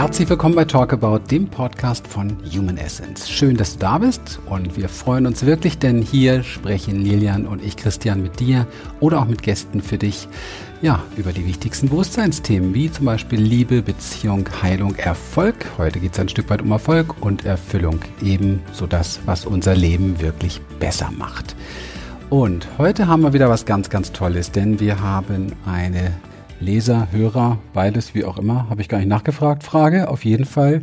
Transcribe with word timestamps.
Herzlich 0.00 0.30
willkommen 0.30 0.54
bei 0.54 0.64
Talk 0.64 0.94
About, 0.94 1.18
dem 1.30 1.46
Podcast 1.46 2.08
von 2.08 2.38
Human 2.56 2.78
Essence. 2.78 3.28
Schön, 3.28 3.58
dass 3.58 3.74
du 3.74 3.80
da 3.80 3.98
bist 3.98 4.40
und 4.46 4.78
wir 4.78 4.88
freuen 4.88 5.26
uns 5.26 5.44
wirklich, 5.44 5.76
denn 5.76 6.00
hier 6.00 6.42
sprechen 6.42 7.02
Lilian 7.02 7.46
und 7.46 7.62
ich, 7.62 7.76
Christian, 7.76 8.22
mit 8.22 8.40
dir 8.40 8.66
oder 9.00 9.20
auch 9.20 9.26
mit 9.26 9.42
Gästen 9.42 9.82
für 9.82 9.98
dich, 9.98 10.26
ja, 10.80 11.02
über 11.18 11.34
die 11.34 11.46
wichtigsten 11.46 11.90
Bewusstseinsthemen, 11.90 12.72
wie 12.72 12.90
zum 12.90 13.04
Beispiel 13.04 13.42
Liebe, 13.42 13.82
Beziehung, 13.82 14.48
Heilung, 14.62 14.94
Erfolg. 14.96 15.66
Heute 15.76 16.00
geht 16.00 16.14
es 16.14 16.18
ein 16.18 16.30
Stück 16.30 16.48
weit 16.48 16.62
um 16.62 16.70
Erfolg 16.70 17.20
und 17.20 17.44
Erfüllung, 17.44 18.00
eben 18.22 18.62
so 18.72 18.86
das, 18.86 19.20
was 19.26 19.44
unser 19.44 19.74
Leben 19.74 20.22
wirklich 20.22 20.62
besser 20.78 21.10
macht. 21.10 21.54
Und 22.30 22.66
heute 22.78 23.06
haben 23.06 23.20
wir 23.20 23.34
wieder 23.34 23.50
was 23.50 23.66
ganz, 23.66 23.90
ganz 23.90 24.12
Tolles, 24.12 24.50
denn 24.50 24.80
wir 24.80 25.02
haben 25.02 25.52
eine 25.66 26.14
Leser, 26.60 27.08
Hörer, 27.10 27.58
beides, 27.72 28.14
wie 28.14 28.24
auch 28.24 28.36
immer, 28.36 28.68
habe 28.68 28.82
ich 28.82 28.88
gar 28.88 28.98
nicht 28.98 29.08
nachgefragt, 29.08 29.64
Frage. 29.64 30.08
Auf 30.08 30.26
jeden 30.26 30.44
Fall 30.44 30.82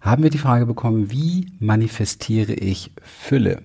haben 0.00 0.22
wir 0.22 0.30
die 0.30 0.38
Frage 0.38 0.64
bekommen, 0.64 1.10
wie 1.10 1.52
manifestiere 1.58 2.54
ich 2.54 2.90
Fülle? 3.02 3.60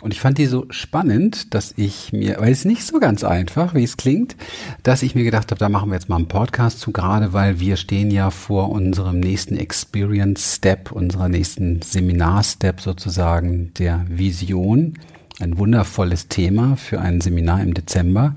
Und 0.00 0.12
ich 0.12 0.20
fand 0.20 0.38
die 0.38 0.46
so 0.46 0.66
spannend, 0.70 1.54
dass 1.54 1.74
ich 1.76 2.12
mir, 2.12 2.36
weil 2.38 2.52
es 2.52 2.64
nicht 2.64 2.84
so 2.84 3.00
ganz 3.00 3.22
einfach, 3.22 3.74
wie 3.74 3.84
es 3.84 3.98
klingt, 3.98 4.34
dass 4.82 5.02
ich 5.02 5.14
mir 5.14 5.24
gedacht 5.24 5.50
habe, 5.50 5.58
da 5.58 5.68
machen 5.68 5.90
wir 5.90 5.94
jetzt 5.94 6.08
mal 6.08 6.16
einen 6.16 6.28
Podcast 6.28 6.80
zu, 6.80 6.90
gerade 6.90 7.32
weil 7.34 7.60
wir 7.60 7.76
stehen 7.76 8.10
ja 8.10 8.30
vor 8.30 8.70
unserem 8.70 9.20
nächsten 9.20 9.56
Experience 9.56 10.56
Step, 10.56 10.90
unserer 10.90 11.28
nächsten 11.28 11.82
Seminar 11.82 12.42
Step 12.44 12.80
sozusagen, 12.80 13.72
der 13.78 14.06
Vision. 14.08 14.98
Ein 15.40 15.58
wundervolles 15.58 16.28
Thema 16.28 16.76
für 16.76 17.00
ein 17.00 17.20
Seminar 17.20 17.62
im 17.62 17.74
Dezember, 17.74 18.36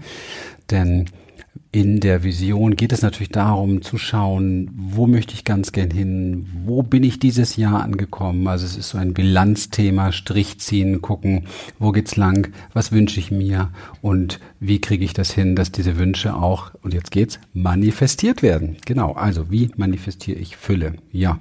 denn 0.71 1.05
in 1.71 1.99
der 1.99 2.23
Vision 2.23 2.75
geht 2.75 2.91
es 2.91 3.01
natürlich 3.01 3.29
darum 3.29 3.81
zu 3.81 3.97
schauen, 3.97 4.69
wo 4.75 5.07
möchte 5.07 5.33
ich 5.33 5.43
ganz 5.43 5.71
gern 5.71 5.91
hin, 5.91 6.47
wo 6.65 6.83
bin 6.83 7.03
ich 7.03 7.19
dieses 7.19 7.55
Jahr 7.55 7.83
angekommen. 7.83 8.47
Also 8.47 8.65
es 8.65 8.77
ist 8.77 8.89
so 8.89 8.97
ein 8.97 9.13
Bilanzthema, 9.13 10.11
Strich 10.11 10.59
ziehen, 10.59 11.01
gucken, 11.01 11.47
wo 11.79 11.91
geht's 11.91 12.15
lang, 12.15 12.51
was 12.73 12.91
wünsche 12.91 13.19
ich 13.19 13.31
mir 13.31 13.69
und 14.01 14.39
wie 14.59 14.81
kriege 14.81 15.05
ich 15.05 15.13
das 15.13 15.31
hin, 15.31 15.55
dass 15.55 15.71
diese 15.71 15.97
Wünsche 15.97 16.35
auch, 16.35 16.71
und 16.81 16.93
jetzt 16.93 17.11
geht's, 17.11 17.39
manifestiert 17.53 18.41
werden. 18.41 18.77
Genau, 18.85 19.13
also 19.13 19.51
wie 19.51 19.69
manifestiere 19.77 20.39
ich 20.39 20.57
Fülle? 20.57 20.93
Ja, 21.11 21.39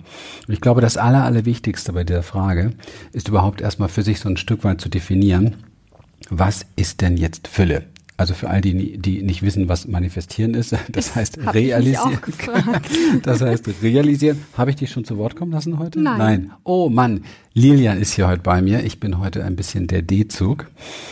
ich 0.49 0.61
glaube, 0.61 0.81
das 0.81 0.97
Aller, 0.97 1.25
Allerwichtigste 1.25 1.93
bei 1.93 2.05
der 2.05 2.23
Frage 2.23 2.73
ist 3.13 3.29
überhaupt 3.29 3.61
erstmal 3.61 3.89
für 3.89 4.03
sich 4.03 4.21
so 4.21 4.29
ein 4.29 4.37
Stück 4.37 4.65
weit 4.65 4.81
zu 4.81 4.89
definieren, 4.89 5.57
was 6.29 6.67
ist 6.77 7.01
denn 7.01 7.17
jetzt 7.17 7.49
Fülle? 7.49 7.85
Also 8.19 8.33
für 8.33 8.49
all 8.49 8.63
die, 8.63 8.97
die 8.97 9.23
nicht 9.23 9.43
wissen, 9.43 9.69
was 9.69 9.87
manifestieren 9.87 10.55
ist, 10.55 10.75
das 10.89 11.15
heißt 11.15 11.39
realisieren. 11.55 12.19
Das 13.23 13.43
heißt 13.43 13.69
realisieren. 13.83 14.43
Habe 14.57 14.71
ich 14.71 14.77
dich 14.77 14.91
schon 14.91 15.05
zu 15.05 15.19
Wort 15.19 15.37
kommen 15.37 15.53
lassen 15.53 15.79
heute? 15.79 16.01
Nein. 16.01 16.19
Nein. 16.19 16.51
Oh 16.65 16.89
Mann, 16.89 17.23
Lilian 17.53 18.01
ist 18.01 18.13
hier 18.15 18.29
heute 18.29 18.43
bei 18.43 18.63
mir. 18.63 18.85
Ich 18.85 19.01
bin 19.01 19.19
heute 19.19 19.45
ein 19.45 19.57
bisschen 19.57 19.87
der 19.87 20.03
D-Zug. 20.03 20.67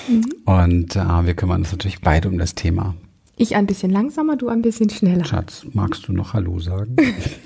Mhm. 0.08 0.24
Und 0.44 0.96
äh, 0.96 1.26
wir 1.26 1.34
kümmern 1.34 1.60
uns 1.60 1.72
natürlich 1.72 2.00
beide 2.00 2.28
um 2.28 2.38
das 2.38 2.54
Thema. 2.54 2.94
Ich 3.36 3.56
ein 3.56 3.66
bisschen 3.66 3.90
langsamer, 3.90 4.36
du 4.36 4.48
ein 4.48 4.62
bisschen 4.62 4.88
schneller. 4.90 5.24
Schatz, 5.24 5.66
magst 5.72 6.06
du 6.06 6.12
noch 6.12 6.34
Hallo 6.34 6.60
sagen? 6.60 6.96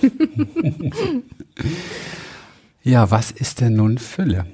ja, 2.82 3.10
was 3.10 3.30
ist 3.30 3.60
denn 3.60 3.74
nun 3.74 3.96
Fülle? 3.96 4.44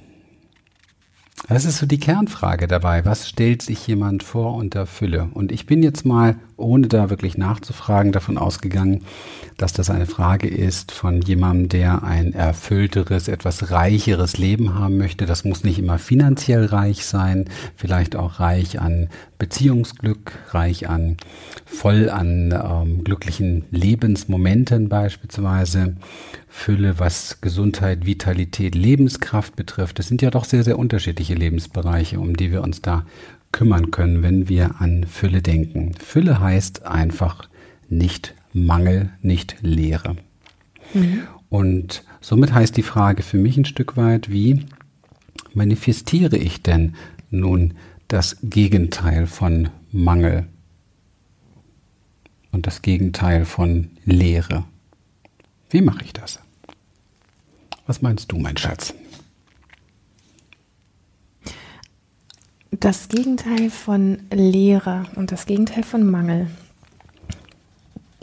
Das 1.47 1.67
ist 1.67 1.77
so 1.77 1.85
die 1.85 1.99
Kernfrage 1.99 2.67
dabei. 2.67 3.05
Was 3.05 3.29
stellt 3.29 3.61
sich 3.61 3.87
jemand 3.87 4.23
vor 4.23 4.55
unter 4.55 4.87
Fülle? 4.87 5.29
Und 5.35 5.53
ich 5.53 5.67
bin 5.67 5.83
jetzt 5.83 6.07
mal, 6.07 6.37
ohne 6.57 6.89
da 6.89 7.11
wirklich 7.11 7.37
nachzufragen, 7.37 8.13
davon 8.13 8.39
ausgegangen, 8.39 9.03
dass 9.59 9.75
das 9.75 9.91
eine 9.91 10.07
Frage 10.07 10.49
ist 10.49 10.91
von 10.91 11.21
jemandem, 11.21 11.69
der 11.69 12.03
ein 12.03 12.33
erfüllteres, 12.33 13.29
etwas 13.29 13.71
reicheres 13.71 14.39
Leben 14.39 14.75
haben 14.75 14.97
möchte. 14.97 15.27
Das 15.27 15.45
muss 15.45 15.65
nicht 15.65 15.79
immer 15.79 15.99
finanziell 15.99 16.65
reich 16.65 17.05
sein, 17.05 17.45
vielleicht 17.77 18.17
auch 18.17 18.41
reich 18.41 18.81
an 18.81 19.11
Beziehungsglück, 19.45 20.33
reich 20.53 20.89
an 20.89 21.19
voll 21.67 22.09
an 22.09 22.51
ähm, 22.51 23.05
glücklichen 23.05 23.67
Lebensmomenten 23.71 24.89
beispielsweise. 24.89 25.97
Fülle, 26.49 26.99
was 26.99 27.43
Gesundheit, 27.43 28.07
Vitalität, 28.07 28.75
Lebenskraft 28.75 29.55
betrifft. 29.55 29.99
Das 29.99 30.09
sind 30.09 30.23
ja 30.23 30.31
doch 30.31 30.47
sehr, 30.47 30.65
sehr 30.65 30.79
unterschiedliche 30.79 31.35
Lebensbereiche, 31.35 32.19
um 32.19 32.35
die 32.35 32.53
wir 32.53 32.63
uns 32.63 32.81
da 32.81 33.05
kümmern 33.53 33.91
können, 33.91 34.23
wenn 34.23 34.49
wir 34.49 34.81
an 34.81 35.05
Fülle 35.05 35.43
denken. 35.43 35.93
Fülle 36.03 36.41
heißt 36.41 36.87
einfach 36.87 37.47
nicht 37.91 38.33
Mangel, 38.55 39.11
nicht 39.21 39.57
Leere. 39.61 40.17
Mhm. 40.95 41.25
Und 41.51 42.03
somit 42.23 42.55
heißt 42.55 42.79
die 42.79 42.83
Frage 42.83 43.23
für 43.23 43.37
mich 43.37 43.59
ein 43.59 43.67
Stück 43.67 43.99
weit, 43.99 44.31
wie 44.31 44.65
manifestiere 45.53 46.39
ich 46.39 46.63
denn 46.63 46.95
nun 47.31 47.75
das 48.09 48.37
Gegenteil 48.43 49.27
von 49.27 49.71
Mangel 49.93 50.47
und 52.53 52.67
das 52.67 52.83
Gegenteil 52.83 53.45
von 53.45 53.91
Leere? 54.05 54.65
Wie 55.71 55.81
mache 55.81 56.05
ich 56.05 56.13
das? 56.13 56.41
Was 57.87 58.03
meinst 58.03 58.31
du, 58.33 58.39
mein 58.39 58.57
Schatz? 58.57 58.95
Das 62.71 63.09
Gegenteil 63.09 63.71
von 63.71 64.23
Leere 64.31 65.07
und 65.17 65.33
das 65.33 65.47
Gegenteil 65.47 65.85
von 65.85 66.09
Mangel 66.11 66.51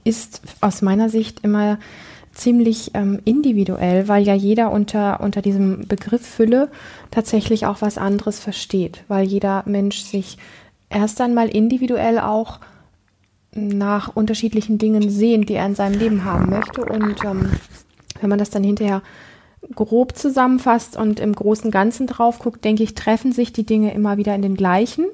ist 0.03 0.41
aus 0.61 0.81
meiner 0.81 1.09
Sicht 1.09 1.41
immer 1.41 1.79
ziemlich 2.33 2.91
ähm, 2.93 3.19
individuell, 3.25 4.07
weil 4.07 4.23
ja 4.23 4.33
jeder 4.33 4.71
unter, 4.71 5.21
unter 5.21 5.41
diesem 5.41 5.87
Begriff 5.87 6.25
Fülle 6.25 6.69
tatsächlich 7.11 7.65
auch 7.65 7.81
was 7.81 7.97
anderes 7.97 8.39
versteht, 8.39 9.03
weil 9.07 9.25
jeder 9.25 9.63
Mensch 9.65 10.01
sich 10.01 10.37
erst 10.89 11.19
einmal 11.21 11.49
individuell 11.49 12.19
auch 12.19 12.59
nach 13.53 14.15
unterschiedlichen 14.15 14.77
Dingen 14.77 15.09
sehnt, 15.09 15.49
die 15.49 15.55
er 15.55 15.65
in 15.65 15.75
seinem 15.75 15.99
Leben 15.99 16.23
haben 16.23 16.49
möchte. 16.49 16.85
Und 16.85 17.23
ähm, 17.25 17.51
wenn 18.21 18.29
man 18.29 18.39
das 18.39 18.49
dann 18.49 18.63
hinterher 18.63 19.01
grob 19.75 20.17
zusammenfasst 20.17 20.97
und 20.97 21.19
im 21.19 21.33
großen 21.33 21.71
Ganzen 21.71 22.07
drauf 22.07 22.39
guckt, 22.39 22.65
denke 22.65 22.83
ich, 22.83 22.95
treffen 22.95 23.31
sich 23.31 23.53
die 23.53 23.65
Dinge 23.65 23.93
immer 23.93 24.17
wieder 24.17 24.35
in 24.35 24.41
den 24.41 24.55
gleichen. 24.55 25.05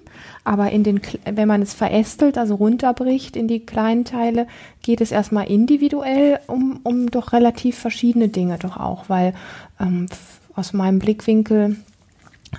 Aber 0.43 0.71
in 0.71 0.83
den, 0.83 1.01
wenn 1.25 1.47
man 1.47 1.61
es 1.61 1.73
verästelt, 1.73 2.37
also 2.37 2.55
runterbricht 2.55 3.35
in 3.35 3.47
die 3.47 3.65
kleinen 3.65 4.05
Teile, 4.05 4.47
geht 4.81 5.01
es 5.01 5.11
erstmal 5.11 5.47
individuell 5.47 6.39
um, 6.47 6.79
um 6.83 7.11
doch 7.11 7.33
relativ 7.33 7.77
verschiedene 7.77 8.29
Dinge 8.29 8.57
doch 8.57 8.77
auch, 8.77 9.09
weil 9.09 9.33
ähm, 9.79 10.07
aus 10.55 10.73
meinem 10.73 10.99
Blickwinkel 10.99 11.77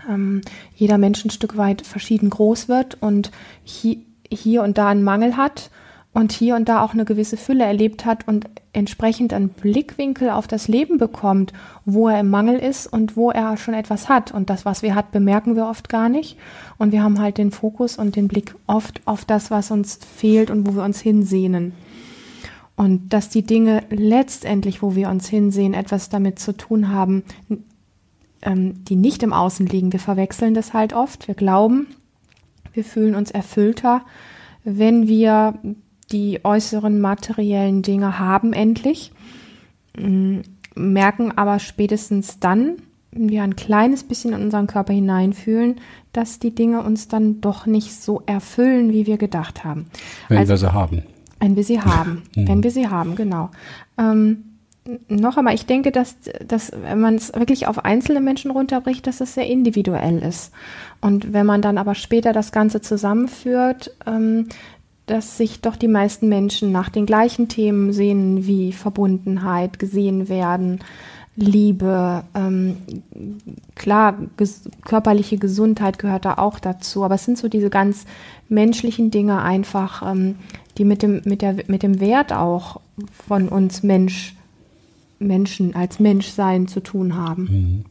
ähm, 0.08 0.42
jeder 0.74 0.98
Mensch 0.98 1.24
ein 1.24 1.30
Stück 1.30 1.56
weit 1.56 1.86
verschieden 1.86 2.30
groß 2.30 2.68
wird 2.68 2.98
und 3.00 3.30
hier, 3.64 3.96
hier 4.30 4.62
und 4.62 4.78
da 4.78 4.88
einen 4.88 5.02
Mangel 5.02 5.36
hat 5.36 5.70
und 6.18 6.32
hier 6.32 6.56
und 6.56 6.68
da 6.68 6.82
auch 6.82 6.94
eine 6.94 7.04
gewisse 7.04 7.36
Fülle 7.36 7.62
erlebt 7.62 8.04
hat 8.04 8.26
und 8.26 8.46
entsprechend 8.72 9.32
einen 9.32 9.50
Blickwinkel 9.50 10.30
auf 10.30 10.48
das 10.48 10.66
Leben 10.66 10.98
bekommt, 10.98 11.52
wo 11.84 12.08
er 12.08 12.18
im 12.18 12.28
Mangel 12.28 12.58
ist 12.58 12.88
und 12.88 13.16
wo 13.16 13.30
er 13.30 13.56
schon 13.56 13.72
etwas 13.72 14.08
hat. 14.08 14.32
Und 14.32 14.50
das, 14.50 14.64
was 14.64 14.82
wir 14.82 14.96
hat, 14.96 15.12
bemerken 15.12 15.54
wir 15.54 15.68
oft 15.68 15.88
gar 15.88 16.08
nicht. 16.08 16.36
Und 16.76 16.90
wir 16.90 17.04
haben 17.04 17.20
halt 17.20 17.38
den 17.38 17.52
Fokus 17.52 17.98
und 17.98 18.16
den 18.16 18.26
Blick 18.26 18.56
oft 18.66 19.00
auf 19.04 19.24
das, 19.26 19.52
was 19.52 19.70
uns 19.70 20.00
fehlt 20.16 20.50
und 20.50 20.66
wo 20.66 20.74
wir 20.74 20.82
uns 20.82 20.98
hinsehnen. 21.00 21.72
Und 22.74 23.12
dass 23.12 23.28
die 23.28 23.42
Dinge 23.42 23.84
letztendlich, 23.88 24.82
wo 24.82 24.96
wir 24.96 25.10
uns 25.10 25.28
hinsehen, 25.28 25.72
etwas 25.72 26.08
damit 26.08 26.40
zu 26.40 26.56
tun 26.56 26.88
haben, 26.88 27.22
ähm, 28.42 28.82
die 28.86 28.96
nicht 28.96 29.22
im 29.22 29.32
Außen 29.32 29.66
liegen. 29.66 29.92
Wir 29.92 30.00
verwechseln 30.00 30.54
das 30.54 30.74
halt 30.74 30.94
oft. 30.94 31.28
Wir 31.28 31.36
glauben, 31.36 31.86
wir 32.72 32.82
fühlen 32.82 33.14
uns 33.14 33.30
erfüllter, 33.30 34.02
wenn 34.64 35.06
wir 35.06 35.54
die 36.12 36.44
äußeren 36.44 37.00
materiellen 37.00 37.82
Dinge 37.82 38.18
haben 38.18 38.52
endlich, 38.52 39.12
mm, 39.98 40.38
merken 40.74 41.36
aber 41.36 41.58
spätestens 41.58 42.38
dann, 42.40 42.76
wenn 43.10 43.28
wir 43.28 43.42
ein 43.42 43.56
kleines 43.56 44.04
bisschen 44.04 44.32
in 44.32 44.42
unseren 44.42 44.66
Körper 44.66 44.92
hineinfühlen, 44.92 45.76
dass 46.12 46.38
die 46.38 46.54
Dinge 46.54 46.82
uns 46.82 47.08
dann 47.08 47.40
doch 47.40 47.66
nicht 47.66 47.92
so 47.94 48.22
erfüllen, 48.26 48.92
wie 48.92 49.06
wir 49.06 49.18
gedacht 49.18 49.64
haben. 49.64 49.86
Wenn 50.28 50.38
also, 50.38 50.52
wir 50.52 50.56
sie 50.58 50.72
haben. 50.72 51.02
Wenn 51.40 51.56
wir 51.56 51.64
sie 51.64 51.80
haben. 51.82 52.22
Mhm. 52.36 52.48
wenn 52.48 52.62
wir 52.62 52.70
sie 52.70 52.88
haben, 52.88 53.14
genau. 53.14 53.50
Ähm, 53.98 54.44
noch 55.08 55.36
einmal, 55.36 55.54
ich 55.54 55.66
denke, 55.66 55.92
dass, 55.92 56.16
dass 56.46 56.72
wenn 56.72 57.00
man 57.00 57.16
es 57.16 57.34
wirklich 57.34 57.66
auf 57.66 57.84
einzelne 57.84 58.20
Menschen 58.20 58.50
runterbricht, 58.50 59.06
dass 59.06 59.20
es 59.20 59.34
sehr 59.34 59.46
individuell 59.46 60.18
ist. 60.22 60.52
Und 61.00 61.32
wenn 61.32 61.44
man 61.44 61.60
dann 61.60 61.76
aber 61.76 61.94
später 61.94 62.32
das 62.32 62.52
Ganze 62.52 62.80
zusammenführt, 62.80 63.94
ähm, 64.06 64.46
dass 65.10 65.36
sich 65.36 65.60
doch 65.60 65.76
die 65.76 65.88
meisten 65.88 66.28
Menschen 66.28 66.72
nach 66.72 66.88
den 66.88 67.06
gleichen 67.06 67.48
Themen 67.48 67.92
sehen 67.92 68.46
wie 68.46 68.72
Verbundenheit, 68.72 69.78
gesehen 69.78 70.28
werden, 70.28 70.80
Liebe, 71.40 72.24
ähm, 72.34 72.78
klar, 73.76 74.18
ges 74.36 74.62
körperliche 74.84 75.38
Gesundheit 75.38 76.00
gehört 76.00 76.24
da 76.24 76.34
auch 76.34 76.58
dazu, 76.58 77.04
aber 77.04 77.14
es 77.14 77.24
sind 77.24 77.38
so 77.38 77.48
diese 77.48 77.70
ganz 77.70 78.06
menschlichen 78.48 79.12
Dinge 79.12 79.40
einfach, 79.40 80.02
ähm, 80.02 80.34
die 80.78 80.84
mit 80.84 81.00
dem, 81.00 81.22
mit, 81.24 81.42
der, 81.42 81.54
mit 81.68 81.84
dem 81.84 82.00
Wert 82.00 82.32
auch 82.32 82.80
von 83.28 83.48
uns 83.48 83.84
Mensch 83.84 84.34
Menschen, 85.20 85.76
als 85.76 86.00
Menschsein 86.00 86.66
zu 86.66 86.80
tun 86.80 87.16
haben. 87.16 87.42
Mhm. 87.42 87.84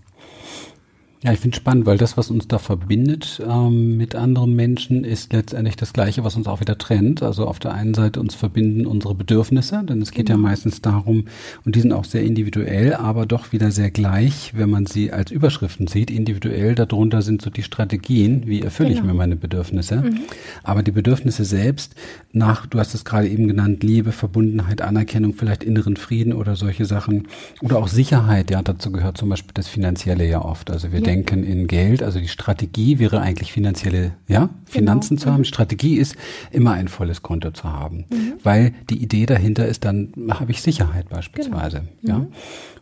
Ja, 1.24 1.34
ich 1.34 1.40
finde 1.40 1.58
spannend, 1.58 1.88
weil 1.88 1.98
das, 1.98 2.16
was 2.16 2.30
uns 2.30 2.48
da 2.48 2.60
verbindet 2.60 3.42
ähm, 3.44 3.98
mit 3.98 4.14
anderen 4.14 4.56
Menschen, 4.56 5.04
ist 5.04 5.34
letztendlich 5.34 5.76
das 5.76 5.92
Gleiche, 5.92 6.24
was 6.24 6.36
uns 6.36 6.46
auch 6.46 6.60
wieder 6.60 6.78
trennt. 6.78 7.24
Also 7.24 7.48
auf 7.48 7.58
der 7.58 7.74
einen 7.74 7.96
Seite 7.96 8.20
uns 8.20 8.36
verbinden 8.36 8.86
unsere 8.86 9.16
Bedürfnisse, 9.16 9.84
denn 9.84 10.00
es 10.00 10.12
geht 10.12 10.28
genau. 10.28 10.38
ja 10.38 10.44
meistens 10.50 10.82
darum, 10.82 11.26
und 11.66 11.76
die 11.76 11.82
sind 11.82 11.92
auch 11.92 12.06
sehr 12.06 12.22
individuell, 12.22 12.94
aber 12.94 13.26
doch 13.26 13.52
wieder 13.52 13.72
sehr 13.72 13.90
gleich, 13.90 14.52
wenn 14.56 14.70
man 14.70 14.86
sie 14.86 15.12
als 15.12 15.32
Überschriften 15.32 15.88
sieht. 15.88 16.12
Individuell 16.12 16.76
darunter 16.76 17.24
sind 17.24 17.42
so 17.42 17.50
die 17.50 17.64
Strategien, 17.64 18.44
wie 18.46 18.62
erfülle 18.62 18.90
genau. 18.90 19.02
ich 19.02 19.08
mir 19.08 19.14
meine 19.16 19.36
Bedürfnisse. 19.36 19.96
Mhm. 19.96 20.20
Aber 20.62 20.84
die 20.84 20.92
Bedürfnisse 20.92 21.46
selbst 21.46 21.96
nach, 22.32 22.68
du 22.68 22.78
hast 22.78 22.94
es 22.94 23.06
gerade 23.06 23.28
eben 23.28 23.48
genannt, 23.48 23.82
Liebe, 23.82 24.12
Verbundenheit, 24.12 24.84
Anerkennung, 24.84 25.34
vielleicht 25.34 25.64
inneren 25.64 25.98
Frieden 25.98 26.34
oder 26.34 26.56
solche 26.56 26.86
Sachen. 26.86 27.28
Oder 27.62 27.80
auch 27.80 27.88
Sicherheit, 27.88 28.52
ja, 28.52 28.62
dazu 28.62 28.92
gehört 28.92 29.18
zum 29.18 29.30
Beispiel 29.30 29.54
das 29.56 29.68
Finanzielle 29.68 30.28
ja 30.28 30.46
oft. 30.46 30.70
Also 30.70 30.92
wir 30.92 31.07
denken 31.08 31.44
in 31.44 31.68
Geld. 31.68 32.04
Also 32.04 32.20
die 32.20 32.28
Strategie 32.28 33.00
wäre 33.00 33.22
eigentlich 33.22 33.52
finanzielle, 33.52 34.14
ja, 34.28 34.50
Finanzen 34.66 35.16
genau. 35.16 35.24
zu 35.24 35.32
haben. 35.32 35.40
Mhm. 35.40 35.46
Strategie 35.46 35.96
ist 35.96 36.16
immer 36.52 36.74
ein 36.74 36.88
volles 36.88 37.24
Konto 37.24 37.52
zu 37.52 37.64
haben, 37.64 38.06
mhm. 38.10 38.34
weil 38.44 38.74
die 38.90 39.02
Idee 39.02 39.26
dahinter 39.26 39.68
ist, 39.68 39.86
dann 39.86 40.14
habe 40.30 40.52
ich 40.52 40.62
Sicherheit 40.62 41.10
beispielsweise, 41.10 41.84
genau. 42.02 42.14
ja. 42.14 42.20
Mhm. 42.20 42.28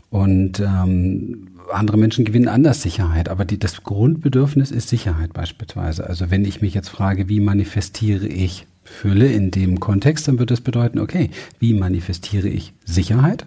Und 0.10 0.60
ähm, 0.62 1.48
andere 1.74 1.98
Menschen 1.98 2.26
gewinnen 2.26 2.48
anders 2.48 2.82
Sicherheit, 2.82 3.28
aber 3.28 3.44
die, 3.44 3.60
das 3.60 3.84
Grundbedürfnis 3.84 4.72
ist 4.72 4.88
Sicherheit 4.90 5.34
beispielsweise. 5.34 6.08
Also 6.08 6.32
wenn 6.32 6.46
ich 6.46 6.62
mich 6.62 6.74
jetzt 6.74 6.90
frage, 6.90 7.28
wie 7.28 7.40
manifestiere 7.40 8.28
ich 8.28 8.66
Fülle 8.84 9.28
in 9.28 9.52
dem 9.52 9.80
Kontext, 9.80 10.28
dann 10.28 10.40
würde 10.40 10.54
das 10.54 10.62
bedeuten, 10.62 11.00
okay, 11.00 11.32
wie 11.60 11.74
manifestiere 11.74 12.48
ich 12.48 12.72
Sicherheit? 12.86 13.46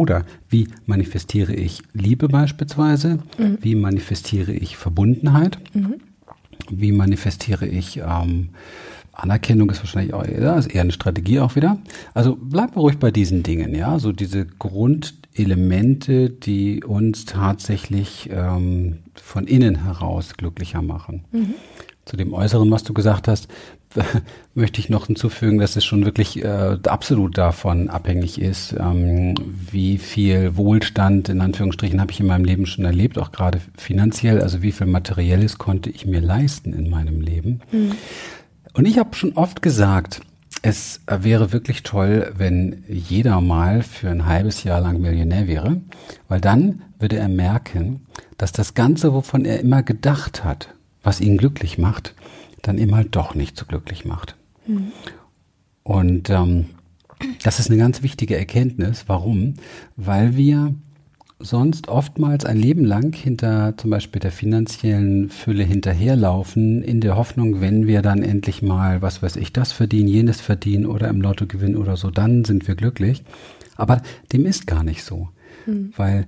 Oder 0.00 0.24
wie 0.48 0.66
manifestiere 0.86 1.52
ich 1.52 1.82
Liebe 1.92 2.26
beispielsweise? 2.28 3.18
Mhm. 3.36 3.58
Wie 3.60 3.74
manifestiere 3.74 4.50
ich 4.50 4.78
Verbundenheit? 4.78 5.58
Mhm. 5.74 5.96
Wie 6.70 6.92
manifestiere 6.92 7.66
ich 7.66 7.98
ähm, 7.98 8.48
Anerkennung 9.12 9.68
ist 9.68 9.80
wahrscheinlich 9.80 10.14
auch 10.14 10.24
ja, 10.26 10.56
ist 10.56 10.74
eher 10.74 10.80
eine 10.80 10.92
Strategie 10.92 11.40
auch 11.40 11.54
wieder. 11.54 11.76
Also 12.14 12.34
bleibt 12.36 12.76
ruhig 12.76 12.96
bei 12.96 13.10
diesen 13.10 13.42
Dingen, 13.42 13.74
ja. 13.74 13.98
So 13.98 14.12
diese 14.12 14.46
Grundelemente, 14.46 16.30
die 16.30 16.82
uns 16.82 17.26
tatsächlich 17.26 18.30
ähm, 18.32 19.00
von 19.14 19.46
innen 19.46 19.84
heraus 19.84 20.32
glücklicher 20.38 20.80
machen. 20.80 21.24
Mhm. 21.30 21.54
Zu 22.06 22.16
dem 22.16 22.32
Äußeren, 22.32 22.70
was 22.70 22.84
du 22.84 22.94
gesagt 22.94 23.28
hast, 23.28 23.48
möchte 24.54 24.80
ich 24.80 24.88
noch 24.88 25.06
hinzufügen, 25.06 25.58
dass 25.58 25.76
es 25.76 25.84
schon 25.84 26.04
wirklich 26.04 26.42
äh, 26.44 26.76
absolut 26.86 27.36
davon 27.38 27.88
abhängig 27.88 28.40
ist, 28.40 28.74
ähm, 28.78 29.34
wie 29.70 29.98
viel 29.98 30.56
Wohlstand 30.56 31.28
in 31.28 31.40
Anführungsstrichen 31.40 32.00
habe 32.00 32.12
ich 32.12 32.20
in 32.20 32.26
meinem 32.26 32.44
Leben 32.44 32.66
schon 32.66 32.84
erlebt, 32.84 33.18
auch 33.18 33.32
gerade 33.32 33.60
finanziell, 33.76 34.40
also 34.40 34.62
wie 34.62 34.72
viel 34.72 34.86
Materielles 34.86 35.58
konnte 35.58 35.90
ich 35.90 36.06
mir 36.06 36.20
leisten 36.20 36.72
in 36.72 36.90
meinem 36.90 37.20
Leben. 37.20 37.60
Mhm. 37.72 37.92
Und 38.72 38.86
ich 38.86 38.98
habe 38.98 39.14
schon 39.16 39.32
oft 39.32 39.62
gesagt, 39.62 40.20
es 40.62 41.00
wäre 41.06 41.52
wirklich 41.52 41.82
toll, 41.82 42.32
wenn 42.36 42.84
jeder 42.88 43.40
mal 43.40 43.82
für 43.82 44.10
ein 44.10 44.26
halbes 44.26 44.62
Jahr 44.62 44.80
lang 44.80 45.00
Millionär 45.00 45.48
wäre, 45.48 45.80
weil 46.28 46.40
dann 46.40 46.82
würde 46.98 47.16
er 47.16 47.28
merken, 47.28 48.06
dass 48.36 48.52
das 48.52 48.74
Ganze, 48.74 49.14
wovon 49.14 49.44
er 49.44 49.60
immer 49.60 49.82
gedacht 49.82 50.44
hat, 50.44 50.74
was 51.02 51.20
ihn 51.20 51.38
glücklich 51.38 51.78
macht, 51.78 52.14
dann 52.62 52.78
eben 52.78 52.94
halt 52.94 53.14
doch 53.16 53.34
nicht 53.34 53.56
so 53.56 53.66
glücklich 53.66 54.04
macht. 54.04 54.36
Mhm. 54.66 54.92
Und 55.82 56.30
ähm, 56.30 56.66
das 57.42 57.58
ist 57.58 57.70
eine 57.70 57.78
ganz 57.78 58.02
wichtige 58.02 58.36
Erkenntnis. 58.36 59.04
Warum? 59.06 59.54
Weil 59.96 60.36
wir 60.36 60.74
sonst 61.40 61.88
oftmals 61.88 62.44
ein 62.44 62.58
Leben 62.58 62.84
lang 62.84 63.14
hinter 63.14 63.74
zum 63.76 63.90
Beispiel 63.90 64.20
der 64.20 64.30
finanziellen 64.30 65.30
Fülle 65.30 65.64
hinterherlaufen, 65.64 66.82
in 66.82 67.00
der 67.00 67.16
Hoffnung, 67.16 67.60
wenn 67.60 67.86
wir 67.86 68.02
dann 68.02 68.22
endlich 68.22 68.62
mal, 68.62 69.00
was 69.00 69.22
weiß 69.22 69.36
ich, 69.36 69.52
das 69.52 69.72
verdienen, 69.72 70.08
jenes 70.08 70.40
verdienen 70.40 70.86
oder 70.86 71.08
im 71.08 71.20
Lotto 71.20 71.46
gewinnen 71.46 71.76
oder 71.76 71.96
so, 71.96 72.10
dann 72.10 72.44
sind 72.44 72.68
wir 72.68 72.74
glücklich. 72.74 73.24
Aber 73.76 74.02
dem 74.32 74.44
ist 74.44 74.66
gar 74.66 74.84
nicht 74.84 75.02
so, 75.02 75.30
mhm. 75.66 75.92
weil 75.96 76.26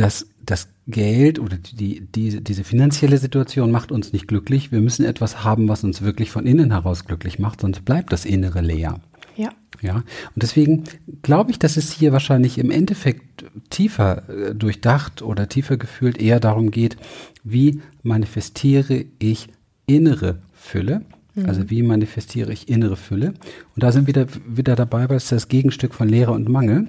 das, 0.00 0.26
das 0.44 0.68
Geld 0.86 1.38
oder 1.38 1.56
die, 1.56 2.00
die, 2.00 2.42
diese 2.42 2.64
finanzielle 2.64 3.18
Situation 3.18 3.70
macht 3.70 3.92
uns 3.92 4.12
nicht 4.12 4.28
glücklich. 4.28 4.72
Wir 4.72 4.80
müssen 4.80 5.04
etwas 5.04 5.44
haben, 5.44 5.68
was 5.68 5.84
uns 5.84 6.02
wirklich 6.02 6.30
von 6.30 6.46
innen 6.46 6.72
heraus 6.72 7.04
glücklich 7.04 7.38
macht, 7.38 7.60
sonst 7.60 7.84
bleibt 7.84 8.12
das 8.12 8.24
Innere 8.24 8.60
leer. 8.60 9.00
Ja. 9.36 9.50
Ja. 9.80 9.96
Und 9.96 10.04
deswegen 10.36 10.84
glaube 11.22 11.50
ich, 11.50 11.58
dass 11.58 11.76
es 11.76 11.92
hier 11.92 12.12
wahrscheinlich 12.12 12.58
im 12.58 12.70
Endeffekt 12.70 13.44
tiefer 13.70 14.28
äh, 14.28 14.54
durchdacht 14.54 15.22
oder 15.22 15.48
tiefer 15.48 15.76
gefühlt 15.76 16.20
eher 16.20 16.40
darum 16.40 16.70
geht, 16.70 16.96
wie 17.44 17.80
manifestiere 18.02 19.04
ich 19.18 19.48
innere 19.86 20.42
Fülle? 20.52 21.02
Mhm. 21.34 21.46
Also 21.46 21.70
wie 21.70 21.82
manifestiere 21.82 22.52
ich 22.52 22.68
innere 22.68 22.96
Fülle? 22.96 23.28
Und 23.74 23.82
da 23.82 23.92
sind 23.92 24.06
wir 24.06 24.14
wieder, 24.14 24.26
wieder 24.46 24.76
dabei, 24.76 25.08
weil 25.08 25.16
es 25.16 25.28
das 25.28 25.48
Gegenstück 25.48 25.94
von 25.94 26.08
Lehre 26.08 26.32
und 26.32 26.48
Mangel. 26.48 26.88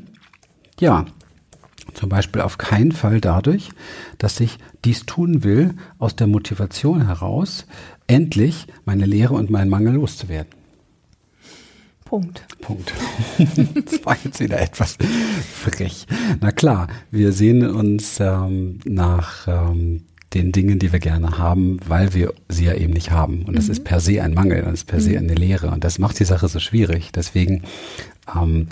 Ja, 0.79 1.05
zum 1.93 2.09
Beispiel 2.09 2.41
auf 2.41 2.57
keinen 2.57 2.91
Fall 2.91 3.21
dadurch, 3.21 3.69
dass 4.17 4.39
ich 4.39 4.57
dies 4.85 5.05
tun 5.05 5.43
will, 5.43 5.75
aus 5.99 6.15
der 6.15 6.27
Motivation 6.27 7.05
heraus, 7.07 7.65
endlich 8.07 8.67
meine 8.85 9.05
Lehre 9.05 9.33
und 9.33 9.49
meinen 9.49 9.69
Mangel 9.69 9.93
loszuwerden. 9.95 10.51
Punkt. 12.05 12.45
Punkt. 12.59 12.91
das 13.37 14.05
war 14.05 14.17
jetzt 14.21 14.41
wieder 14.41 14.59
etwas 14.59 14.97
frech. 15.53 16.07
Na 16.41 16.51
klar, 16.51 16.87
wir 17.09 17.31
sehen 17.31 17.65
uns 17.65 18.19
ähm, 18.19 18.79
nach 18.83 19.47
ähm, 19.47 20.03
den 20.33 20.51
Dingen, 20.51 20.77
die 20.77 20.91
wir 20.91 20.99
gerne 20.99 21.37
haben, 21.37 21.79
weil 21.87 22.13
wir 22.13 22.33
sie 22.49 22.65
ja 22.65 22.73
eben 22.73 22.91
nicht 22.91 23.11
haben. 23.11 23.43
Und 23.43 23.55
das 23.55 23.67
mhm. 23.67 23.71
ist 23.71 23.83
per 23.85 24.01
se 24.01 24.21
ein 24.21 24.33
Mangel, 24.33 24.61
das 24.61 24.73
ist 24.73 24.87
per 24.87 24.99
mhm. 24.99 25.03
se 25.03 25.17
eine 25.17 25.33
Lehre. 25.33 25.71
Und 25.71 25.85
das 25.85 25.99
macht 25.99 26.19
die 26.19 26.25
Sache 26.25 26.49
so 26.49 26.59
schwierig. 26.59 27.11
Deswegen 27.13 27.63
ähm, 28.35 28.67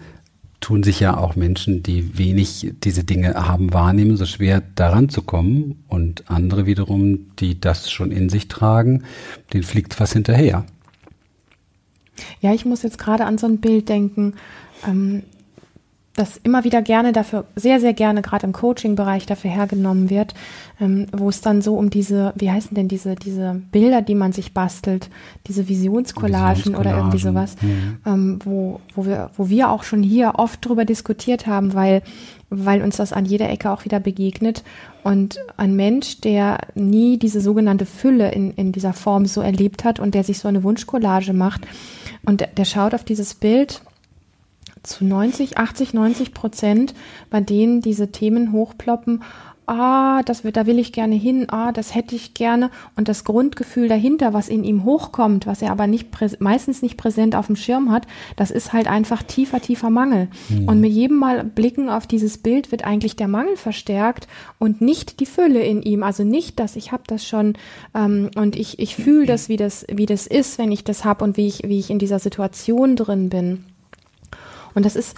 tun 0.59 0.83
sich 0.83 0.99
ja 0.99 1.17
auch 1.17 1.35
Menschen, 1.35 1.83
die 1.83 2.17
wenig 2.17 2.73
diese 2.83 3.03
Dinge 3.03 3.33
haben, 3.33 3.73
wahrnehmen, 3.73 4.17
so 4.17 4.25
schwer 4.25 4.61
daran 4.75 5.09
zu 5.09 5.21
kommen. 5.21 5.83
Und 5.87 6.29
andere 6.29 6.65
wiederum, 6.65 7.35
die 7.37 7.59
das 7.59 7.91
schon 7.91 8.11
in 8.11 8.29
sich 8.29 8.47
tragen, 8.47 9.03
denen 9.53 9.63
fliegt 9.63 9.99
was 9.99 10.13
hinterher. 10.13 10.65
Ja, 12.41 12.53
ich 12.53 12.65
muss 12.65 12.83
jetzt 12.83 12.97
gerade 12.97 13.25
an 13.25 13.37
so 13.37 13.47
ein 13.47 13.59
Bild 13.59 13.89
denken. 13.89 14.33
Ähm, 14.85 15.23
das 16.19 16.37
immer 16.37 16.65
wieder 16.65 16.81
gerne 16.81 17.13
dafür, 17.13 17.45
sehr, 17.55 17.79
sehr 17.79 17.93
gerne 17.93 18.21
gerade 18.21 18.45
im 18.45 18.51
Coaching-Bereich 18.51 19.25
dafür 19.25 19.51
hergenommen 19.51 20.09
wird, 20.09 20.33
ähm, 20.81 21.07
wo 21.13 21.29
es 21.29 21.39
dann 21.39 21.61
so 21.61 21.75
um 21.75 21.89
diese, 21.89 22.33
wie 22.35 22.51
heißen 22.51 22.75
denn 22.75 22.89
diese, 22.89 23.15
diese 23.15 23.61
Bilder, 23.71 24.01
die 24.01 24.15
man 24.15 24.33
sich 24.33 24.53
bastelt, 24.53 25.09
diese 25.47 25.69
Visionscollagen, 25.69 26.75
oder 26.75 26.97
irgendwie 26.97 27.19
sowas, 27.19 27.55
mhm. 27.61 27.97
ähm, 28.05 28.39
wo, 28.43 28.81
wo 28.95 29.05
wir, 29.05 29.31
wo 29.37 29.49
wir 29.49 29.69
auch 29.69 29.83
schon 29.83 30.03
hier 30.03 30.33
oft 30.35 30.65
drüber 30.65 30.83
diskutiert 30.83 31.47
haben, 31.47 31.73
weil, 31.73 32.01
weil 32.49 32.81
uns 32.81 32.97
das 32.97 33.13
an 33.13 33.23
jeder 33.23 33.49
Ecke 33.49 33.71
auch 33.71 33.85
wieder 33.85 34.01
begegnet. 34.01 34.63
Und 35.03 35.39
ein 35.55 35.77
Mensch, 35.77 36.19
der 36.19 36.59
nie 36.75 37.17
diese 37.17 37.39
sogenannte 37.39 37.85
Fülle 37.85 38.31
in, 38.31 38.51
in 38.51 38.73
dieser 38.73 38.91
Form 38.91 39.25
so 39.25 39.39
erlebt 39.39 39.85
hat 39.85 40.01
und 40.01 40.13
der 40.15 40.25
sich 40.25 40.39
so 40.39 40.49
eine 40.49 40.63
Wunschcollage 40.63 41.31
macht 41.31 41.61
und 42.25 42.41
der, 42.41 42.47
der 42.47 42.65
schaut 42.65 42.93
auf 42.93 43.05
dieses 43.05 43.35
Bild 43.35 43.81
zu 44.83 45.05
90, 45.05 45.57
80, 45.57 45.93
90 45.93 46.33
Prozent, 46.33 46.93
bei 47.29 47.41
denen 47.41 47.81
diese 47.81 48.11
Themen 48.11 48.51
hochploppen, 48.51 49.21
ah, 49.69 50.23
das 50.23 50.43
wird, 50.43 50.57
da 50.57 50.65
will 50.65 50.79
ich 50.79 50.91
gerne 50.91 51.15
hin, 51.15 51.45
ah, 51.49 51.71
das 51.71 51.93
hätte 51.93 52.15
ich 52.15 52.33
gerne. 52.33 52.71
Und 52.95 53.07
das 53.07 53.23
Grundgefühl 53.23 53.87
dahinter, 53.87 54.33
was 54.33 54.49
in 54.49 54.63
ihm 54.63 54.83
hochkommt, 54.83 55.45
was 55.45 55.61
er 55.61 55.71
aber 55.71 55.85
nicht 55.87 56.09
meistens 56.39 56.81
nicht 56.81 56.97
präsent 56.97 57.35
auf 57.35 57.47
dem 57.47 57.55
Schirm 57.55 57.91
hat, 57.91 58.07
das 58.35 58.51
ist 58.51 58.73
halt 58.73 58.87
einfach 58.87 59.21
tiefer, 59.21 59.61
tiefer 59.61 59.89
Mangel. 59.89 60.27
Mhm. 60.49 60.67
Und 60.67 60.81
mit 60.81 60.91
jedem 60.91 61.17
Mal 61.17 61.43
Blicken 61.43 61.89
auf 61.89 62.07
dieses 62.07 62.39
Bild 62.39 62.71
wird 62.71 62.83
eigentlich 62.83 63.15
der 63.15 63.27
Mangel 63.27 63.57
verstärkt 63.57 64.27
und 64.57 64.81
nicht 64.81 65.19
die 65.19 65.27
Fülle 65.27 65.61
in 65.63 65.83
ihm. 65.83 66.01
Also 66.01 66.23
nicht, 66.23 66.59
dass 66.59 66.75
ich 66.75 66.91
habe 66.91 67.03
das 67.05 67.25
schon 67.25 67.53
ähm, 67.93 68.31
und 68.35 68.55
ich, 68.55 68.79
ich 68.79 68.95
fühle 68.95 69.27
das, 69.27 69.49
wie 69.49 69.57
das, 69.57 69.85
wie 69.91 70.07
das 70.07 70.25
ist, 70.25 70.57
wenn 70.57 70.71
ich 70.71 70.83
das 70.83 71.05
habe 71.05 71.23
und 71.23 71.37
wie 71.37 71.47
ich, 71.47 71.63
wie 71.63 71.79
ich 71.79 71.91
in 71.91 71.99
dieser 71.99 72.19
Situation 72.19 72.95
drin 72.95 73.29
bin. 73.29 73.65
Und 74.73 74.85
das 74.85 74.95
ist, 74.95 75.15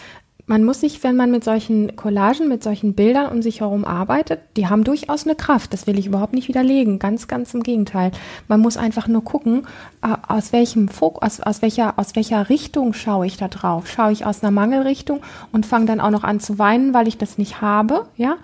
man 0.51 0.63
muss 0.63 0.81
sich, 0.81 1.01
wenn 1.03 1.15
man 1.15 1.31
mit 1.31 1.46
solchen 1.46 1.96
Collagen, 1.96 2.50
mit 2.50 2.62
solchen 2.62 2.93
Bildern 2.93 3.31
um 3.31 3.41
sich 3.41 3.62
herum 3.62 3.86
arbeitet, 3.86 4.41
die 4.58 4.67
haben 4.67 4.84
durchaus 4.84 5.25
eine 5.25 5.36
Kraft. 5.36 5.72
Das 5.72 5.88
will 5.88 5.98
ich 5.98 6.08
überhaupt 6.08 6.34
nicht 6.34 6.48
widerlegen. 6.48 7.00
Ganz, 7.00 7.27
ganz 7.27 7.53
im 7.53 7.63
Gegenteil. 7.63 8.12
Man 8.50 8.60
muss 8.60 8.75
einfach 8.75 9.08
nur 9.08 9.24
gucken, 9.24 9.67
äh, 10.01 10.13
aus 10.27 10.51
welchem 10.51 10.89
Fokus, 10.89 11.22
aus, 11.22 11.39
aus 11.39 11.62
welcher, 11.62 11.98
aus 11.98 12.15
welcher 12.17 12.50
Richtung 12.50 12.93
schaue 12.93 13.27
ich 13.27 13.38
da 13.38 13.48
drauf? 13.48 13.88
Schaue 13.88 14.12
ich 14.12 14.25
aus 14.25 14.43
einer 14.43 14.51
Mangelrichtung 14.51 15.22
und 15.51 15.65
fange 15.65 15.86
dann 15.86 16.01
auch 16.01 16.12
noch 16.12 16.24
an 16.24 16.39
zu 16.39 16.60
weinen, 16.60 16.93
weil 16.93 17.08
ich 17.08 17.17
das 17.17 17.38
nicht 17.38 17.62
habe? 17.62 18.08
Ja? 18.17 18.36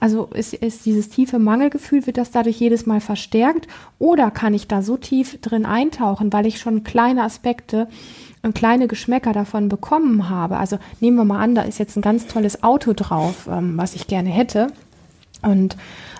Also 0.00 0.28
ist, 0.34 0.52
ist 0.52 0.84
dieses 0.84 1.08
tiefe 1.08 1.38
Mangelgefühl, 1.38 2.06
wird 2.06 2.18
das 2.18 2.30
dadurch 2.30 2.60
jedes 2.60 2.84
Mal 2.84 3.00
verstärkt? 3.00 3.68
Oder 3.98 4.30
kann 4.30 4.54
ich 4.54 4.68
da 4.68 4.82
so 4.82 4.96
tief 4.96 5.40
drin 5.40 5.64
eintauchen, 5.64 6.32
weil 6.32 6.46
ich 6.46 6.58
schon 6.58 6.84
kleine 6.84 7.22
Aspekte 7.22 7.88
kleine 8.52 8.88
Geschmäcker 8.88 9.32
davon 9.32 9.68
bekommen 9.70 10.28
habe, 10.28 10.58
also 10.58 10.78
nehmen 11.00 11.16
wir 11.16 11.24
mal 11.24 11.40
an, 11.40 11.54
da 11.54 11.62
ist 11.62 11.78
jetzt 11.78 11.96
ein 11.96 12.02
ganz 12.02 12.26
tolles 12.26 12.62
Auto 12.62 12.92
drauf, 12.92 13.48
ähm, 13.50 13.78
was 13.78 13.94
ich 13.94 14.06
gerne 14.06 14.28
hätte. 14.28 14.66
Und 15.40 15.76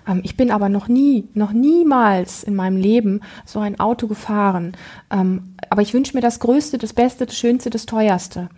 ähm, 0.09 0.21
ich 0.23 0.37
bin 0.37 0.50
aber 0.50 0.69
noch 0.69 0.88
nie, 0.88 1.28
noch 1.35 1.52
niemals 1.52 2.43
in 2.43 2.54
meinem 2.54 2.76
Leben 2.76 3.21
so 3.45 3.59
ein 3.61 3.81
Auto 3.81 4.07
gefahren. 4.07 4.76
Ähm, 5.11 5.54
aber 5.71 5.83
ich 5.83 5.95
wünsche 5.95 6.16
mir 6.16 6.21
das 6.21 6.40
Größte, 6.40 6.78
das 6.78 6.93
Beste, 6.93 7.26
das 7.26 7.37
Schönste, 7.37 7.71
das 7.71 7.87
Teuerste. 7.87 8.49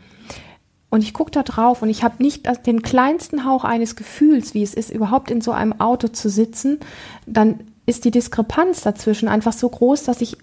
Und 0.89 1.03
ich 1.03 1.13
gucke 1.13 1.33
da 1.33 1.43
drauf 1.43 1.83
und 1.83 1.91
ich 1.91 2.05
habe 2.05 2.23
nicht 2.23 2.49
den 2.67 2.83
kleinsten 2.83 3.45
Hauch 3.45 3.65
eines 3.65 3.97
Gefühls, 3.97 4.55
wie 4.55 4.63
es 4.63 4.73
ist, 4.73 4.91
überhaupt 4.91 5.31
in 5.31 5.41
so 5.41 5.51
einem 5.51 5.81
Auto 5.81 6.09
zu 6.09 6.31
sitzen. 6.31 6.79
Dann 7.27 7.61
ist 7.87 8.05
die 8.05 8.11
Diskrepanz 8.11 8.83
dazwischen 8.83 9.29
einfach 9.29 9.53
so 9.53 9.69
groß, 9.69 10.05
dass 10.05 10.21
ich 10.21 10.39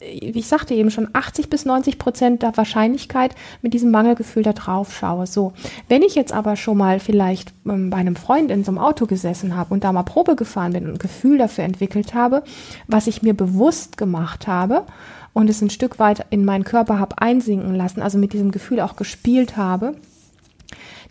wie 0.00 0.38
ich 0.38 0.48
sagte 0.48 0.74
eben 0.74 0.90
schon, 0.90 1.08
80 1.12 1.50
bis 1.50 1.64
90 1.64 1.98
Prozent 1.98 2.42
der 2.42 2.56
Wahrscheinlichkeit 2.56 3.34
mit 3.62 3.74
diesem 3.74 3.90
Mangelgefühl 3.90 4.42
da 4.42 4.52
drauf 4.52 4.94
schaue. 4.94 5.26
So, 5.26 5.52
wenn 5.88 6.02
ich 6.02 6.14
jetzt 6.14 6.32
aber 6.32 6.56
schon 6.56 6.78
mal 6.78 7.00
vielleicht 7.00 7.52
ähm, 7.66 7.90
bei 7.90 7.98
einem 7.98 8.16
Freund 8.16 8.50
in 8.50 8.64
so 8.64 8.70
einem 8.70 8.78
Auto 8.78 9.06
gesessen 9.06 9.56
habe 9.56 9.74
und 9.74 9.84
da 9.84 9.92
mal 9.92 10.02
Probe 10.02 10.36
gefahren 10.36 10.72
bin 10.72 10.86
und 10.86 10.92
ein 10.92 10.98
Gefühl 10.98 11.38
dafür 11.38 11.64
entwickelt 11.64 12.14
habe, 12.14 12.42
was 12.86 13.06
ich 13.06 13.22
mir 13.22 13.34
bewusst 13.34 13.96
gemacht 13.96 14.46
habe 14.46 14.86
und 15.32 15.50
es 15.50 15.60
ein 15.60 15.70
Stück 15.70 15.98
weit 15.98 16.26
in 16.30 16.44
meinen 16.44 16.64
Körper 16.64 16.98
habe 16.98 17.20
einsinken 17.20 17.74
lassen, 17.74 18.02
also 18.02 18.18
mit 18.18 18.32
diesem 18.32 18.50
Gefühl 18.50 18.80
auch 18.80 18.96
gespielt 18.96 19.56
habe, 19.56 19.94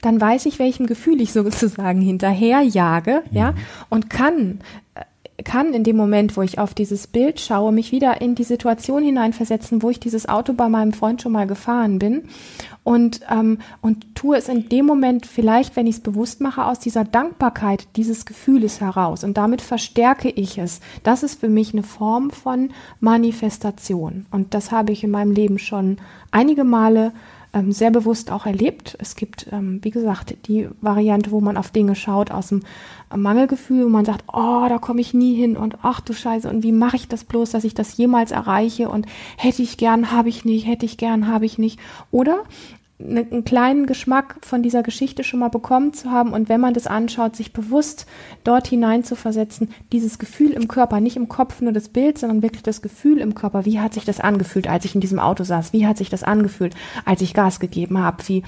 dann 0.02 0.20
weiß 0.20 0.46
ich, 0.46 0.60
welchem 0.60 0.88
Gefühl 0.88 1.22
ich 1.22 1.34
sozusagen 1.34 2.02
hinterherjage, 2.02 3.24
mhm. 3.30 3.38
ja, 3.38 3.54
und 3.90 4.10
kann 4.10 4.60
äh, 4.96 5.02
kann 5.44 5.74
in 5.74 5.84
dem 5.84 5.96
Moment, 5.96 6.36
wo 6.38 6.42
ich 6.42 6.60
auf 6.60 6.74
dieses 6.74 7.08
Bild 7.08 7.40
schaue, 7.40 7.72
mich 7.72 7.92
wieder 7.92 8.22
in 8.22 8.36
die 8.36 8.44
Situation 8.44 9.04
hineinversetzen, 9.04 9.82
wo 9.82 9.90
ich 9.90 10.00
dieses 10.00 10.28
Auto 10.28 10.54
bei 10.54 10.70
meinem 10.70 10.94
Freund 10.94 11.22
schon 11.22 11.32
mal 11.32 11.48
gefahren 11.48 12.00
bin 12.00 12.24
und, 12.84 13.22
ähm, 13.30 13.60
und 13.82 14.16
tue 14.16 14.38
es 14.38 14.50
in 14.50 14.70
dem 14.70 14.86
Moment 14.86 15.26
vielleicht, 15.26 15.76
wenn 15.76 15.88
ich 15.88 15.96
es 15.96 16.02
bewusst 16.02 16.42
mache, 16.42 16.66
aus 16.66 16.80
dieser 16.80 17.04
Dankbarkeit 17.04 17.88
dieses 17.96 18.26
Gefühles 18.26 18.82
heraus 18.82 19.24
und 19.24 19.38
damit 19.38 19.62
verstärke 19.62 20.30
ich 20.30 20.58
es. 20.58 20.82
Das 21.04 21.24
ist 21.24 21.40
für 21.40 21.50
mich 21.50 21.74
eine 21.74 21.84
Form 21.84 22.32
von 22.32 22.70
Manifestation 23.00 24.26
und 24.32 24.54
das 24.54 24.72
habe 24.72 24.92
ich 24.92 25.04
in 25.04 25.12
meinem 25.12 25.32
Leben 25.32 25.60
schon 25.60 25.98
einige 26.32 26.64
Male 26.64 27.14
ähm, 27.54 27.72
sehr 27.72 27.92
bewusst 27.92 28.32
auch 28.32 28.46
erlebt. 28.46 28.96
Es 29.00 29.16
gibt, 29.16 29.48
ähm, 29.52 29.80
wie 29.82 29.92
gesagt, 29.92 30.36
die 30.48 30.70
Variante, 30.82 31.32
wo 31.32 31.42
man 31.42 31.58
auf 31.58 31.72
Dinge 31.72 31.96
schaut 31.96 32.32
aus 32.32 32.50
dem 32.50 32.62
Mangelgefühl, 33.16 33.86
wo 33.86 33.90
man 33.90 34.06
sagt, 34.06 34.24
oh, 34.32 34.66
da 34.70 34.78
komme 34.78 35.02
ich 35.02 35.14
nie 35.14 35.36
hin 35.36 35.58
und 35.58 35.80
ach 35.82 36.00
du 36.00 36.14
Scheiße, 36.14 36.50
und 36.50 36.64
wie 36.64 36.72
mache 36.72 36.96
ich 36.96 37.08
das 37.08 37.24
bloß, 37.24 37.52
dass 37.52 37.64
ich 37.64 37.74
das 37.74 37.98
jemals 37.98 38.32
erreiche 38.32 38.90
und 38.90 39.08
hätte 39.38 39.64
ich 39.64 39.78
gern, 39.78 40.12
habe 40.12 40.30
ich 40.30 40.46
nicht, 40.46 40.68
hätte 40.68 40.86
ich 40.86 40.98
gern, 40.98 41.28
habe 41.28 41.46
ich 41.46 41.58
nicht. 41.58 41.80
Oder 42.12 42.44
Ne, 43.02 43.26
einen 43.32 43.46
kleinen 43.46 43.86
Geschmack 43.86 44.36
von 44.42 44.62
dieser 44.62 44.84
Geschichte 44.84 45.24
schon 45.24 45.40
mal 45.40 45.48
bekommen 45.48 45.94
zu 45.94 46.12
haben 46.12 46.34
und 46.34 46.50
wenn 46.50 46.60
man 46.60 46.74
das 46.74 46.86
anschaut, 46.86 47.34
sich 47.34 47.54
bewusst 47.54 48.06
dort 48.44 48.68
hinein 48.68 49.06
zu 49.06 49.16
versetzen, 49.16 49.70
dieses 49.94 50.20
Gefühl 50.20 50.52
im 50.52 50.68
Körper, 50.68 51.00
nicht 51.00 51.16
im 51.16 51.30
Kopf 51.30 51.62
nur 51.62 51.72
das 51.72 51.88
Bild, 51.88 52.18
sondern 52.18 52.42
wirklich 52.42 52.64
das 52.64 52.82
Gefühl 52.82 53.20
im 53.20 53.36
Körper. 53.36 53.64
Wie 53.64 53.80
hat 53.80 53.94
sich 53.94 54.04
das 54.04 54.20
angefühlt, 54.20 54.68
als 54.68 54.84
ich 54.84 54.96
in 54.96 55.02
diesem 55.02 55.20
Auto 55.20 55.46
saß? 55.46 55.72
Wie 55.72 55.88
hat 55.88 55.98
sich 55.98 56.10
das 56.10 56.24
angefühlt, 56.24 56.76
als 57.06 57.22
ich 57.22 57.34
Gas 57.34 57.62
gegeben 57.62 58.00
habe? 58.00 58.18
Wie 58.28 58.44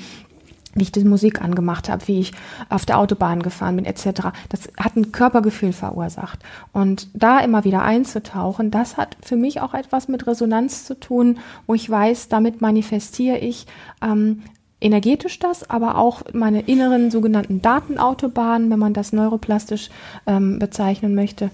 wie 0.73 0.83
ich 0.83 0.91
die 0.91 1.03
Musik 1.03 1.41
angemacht 1.41 1.89
habe, 1.89 2.07
wie 2.07 2.19
ich 2.19 2.31
auf 2.69 2.85
der 2.85 2.97
Autobahn 2.97 3.43
gefahren 3.43 3.75
bin, 3.75 3.85
etc. 3.85 4.29
Das 4.49 4.69
hat 4.77 4.95
ein 4.95 5.11
Körpergefühl 5.11 5.73
verursacht. 5.73 6.39
Und 6.73 7.07
da 7.13 7.39
immer 7.39 7.63
wieder 7.63 7.81
einzutauchen, 7.81 8.71
das 8.71 8.97
hat 8.97 9.17
für 9.21 9.35
mich 9.35 9.61
auch 9.61 9.73
etwas 9.73 10.07
mit 10.07 10.27
Resonanz 10.27 10.85
zu 10.85 10.99
tun, 10.99 11.39
wo 11.67 11.73
ich 11.73 11.89
weiß, 11.89 12.29
damit 12.29 12.61
manifestiere 12.61 13.37
ich 13.37 13.67
ähm, 14.01 14.43
energetisch 14.79 15.39
das, 15.39 15.69
aber 15.69 15.97
auch 15.97 16.23
meine 16.33 16.61
inneren 16.61 17.11
sogenannten 17.11 17.61
Datenautobahnen, 17.61 18.69
wenn 18.71 18.79
man 18.79 18.93
das 18.93 19.13
neuroplastisch 19.13 19.89
ähm, 20.25 20.57
bezeichnen 20.59 21.15
möchte. 21.15 21.51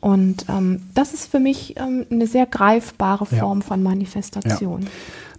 Und 0.00 0.46
ähm, 0.48 0.82
das 0.94 1.14
ist 1.14 1.30
für 1.30 1.40
mich 1.40 1.74
ähm, 1.78 2.06
eine 2.10 2.26
sehr 2.26 2.46
greifbare 2.46 3.26
Form 3.26 3.60
ja. 3.60 3.66
von 3.66 3.82
Manifestation. 3.82 4.82
Ja. 4.82 4.88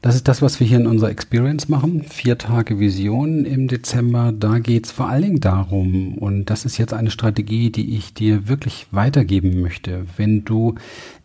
Das 0.01 0.15
ist 0.15 0.27
das, 0.27 0.41
was 0.41 0.59
wir 0.59 0.67
hier 0.67 0.77
in 0.77 0.87
unserer 0.87 1.09
Experience 1.09 1.69
machen. 1.69 2.03
Vier 2.03 2.37
Tage 2.37 2.79
Vision 2.79 3.45
im 3.45 3.67
Dezember. 3.67 4.31
Da 4.31 4.59
geht 4.59 4.85
es 4.85 4.91
vor 4.91 5.09
allen 5.09 5.23
Dingen 5.23 5.39
darum, 5.39 6.17
und 6.17 6.45
das 6.45 6.65
ist 6.65 6.77
jetzt 6.77 6.93
eine 6.93 7.11
Strategie, 7.11 7.71
die 7.71 7.95
ich 7.95 8.13
dir 8.13 8.47
wirklich 8.47 8.87
weitergeben 8.91 9.61
möchte. 9.61 10.05
Wenn 10.15 10.45
du 10.45 10.75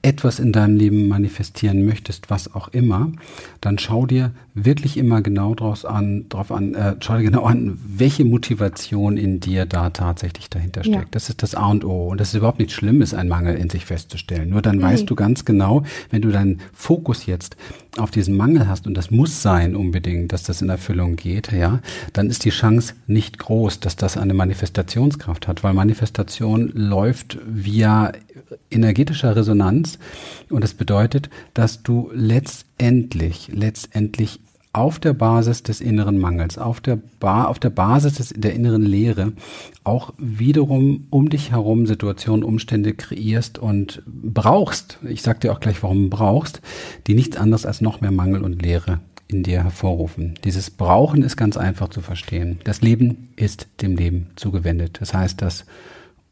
etwas 0.03 0.41
in 0.41 0.53
deinem 0.53 0.77
Leben 0.77 1.09
manifestieren 1.09 1.85
möchtest, 1.85 2.29
was 2.29 2.55
auch 2.55 2.69
immer, 2.69 3.13
dann 3.61 3.79
schau 3.79 4.05
dir 4.07 4.33
wirklich 4.55 4.97
immer 4.97 5.23
genau 5.23 5.55
draus 5.55 5.85
an, 5.85 6.27
drauf 6.29 6.51
an, 6.51 6.75
äh, 6.75 6.97
schau 7.01 7.17
dir 7.17 7.23
genau 7.23 7.45
an, 7.45 7.79
welche 7.87 8.25
Motivation 8.25 9.17
in 9.17 9.39
dir 9.41 9.65
da 9.65 9.91
tatsächlich 9.91 10.51
dahinter 10.51 10.83
steckt. 10.83 10.97
Ja. 10.97 11.09
Das 11.13 11.29
ist 11.29 11.43
das 11.43 11.55
A 11.55 11.67
und 11.67 11.85
O. 11.85 12.09
Und 12.09 12.21
das 12.21 12.29
ist 12.29 12.35
überhaupt 12.35 12.59
nicht 12.59 12.73
schlimm, 12.73 13.01
ist 13.01 13.15
ein 13.15 13.29
Mangel 13.29 13.55
in 13.55 13.71
sich 13.71 13.85
festzustellen. 13.87 14.51
Nur 14.51 14.61
dann 14.61 14.79
nee. 14.79 14.83
weißt 14.83 15.09
du 15.09 15.15
ganz 15.15 15.45
genau, 15.45 15.85
wenn 16.11 16.23
du 16.23 16.31
deinen 16.31 16.59
Fokus 16.73 17.27
jetzt 17.27 17.57
auf 17.97 18.11
diesen 18.11 18.37
Mangel 18.37 18.62
hast, 18.69 18.87
und 18.87 18.95
das 18.95 19.11
muss 19.11 19.43
sein 19.43 19.77
unbedingt, 19.77 20.33
dass 20.33 20.43
das 20.43 20.63
in 20.63 20.69
Erfüllung 20.69 21.17
geht, 21.17 21.53
ja, 21.53 21.81
dann 22.13 22.31
ist 22.31 22.45
die 22.45 22.51
Chance 22.51 22.95
nicht 23.07 23.39
groß, 23.39 23.81
dass 23.81 23.97
das 23.97 24.17
eine 24.17 24.35
Manifestationskraft 24.35 25.49
hat, 25.49 25.63
weil 25.63 25.75
Manifestation 25.75 26.71
läuft 26.75 27.39
via 27.47 28.13
energetischer 28.71 29.37
Resonanz. 29.37 29.99
Und 30.51 30.65
das 30.65 30.75
bedeutet, 30.75 31.31
dass 31.55 31.83
du 31.83 32.11
letztendlich, 32.15 33.49
letztendlich 33.53 34.41
auf 34.73 34.99
der 34.99 35.13
Basis 35.13 35.63
des 35.63 35.81
inneren 35.81 36.19
Mangels, 36.19 36.57
auf 36.57 36.81
der, 36.81 36.99
ba 37.21 37.45
auf 37.45 37.59
der 37.59 37.71
Basis 37.71 38.15
des, 38.15 38.35
der 38.35 38.55
inneren 38.55 38.83
Leere 38.83 39.33
auch 39.85 40.15
wiederum 40.17 41.07
um 41.11 41.29
dich 41.29 41.51
herum 41.51 41.87
Situationen, 41.87 42.43
Umstände 42.43 42.95
kreierst 42.95 43.59
und 43.59 44.03
brauchst, 44.07 44.99
ich 45.07 45.23
sag 45.23 45.41
dir 45.41 45.53
auch 45.53 45.61
gleich, 45.61 45.83
warum 45.83 46.09
brauchst, 46.09 46.63
die 47.07 47.15
nichts 47.15 47.37
anderes 47.37 47.67
als 47.67 47.81
noch 47.83 48.01
mehr 48.01 48.13
Mangel 48.13 48.43
und 48.43 48.63
Leere 48.63 49.01
in 49.27 49.43
dir 49.43 49.63
hervorrufen. 49.63 50.35
Dieses 50.45 50.71
Brauchen 50.71 51.23
ist 51.23 51.37
ganz 51.37 51.57
einfach 51.57 51.89
zu 51.89 52.01
verstehen. 52.01 52.59
Das 52.65 52.81
Leben 52.81 53.29
ist 53.37 53.69
dem 53.81 53.97
Leben 53.97 54.29
zugewendet. 54.37 54.99
Das 55.01 55.15
heißt, 55.15 55.43
dass 55.43 55.67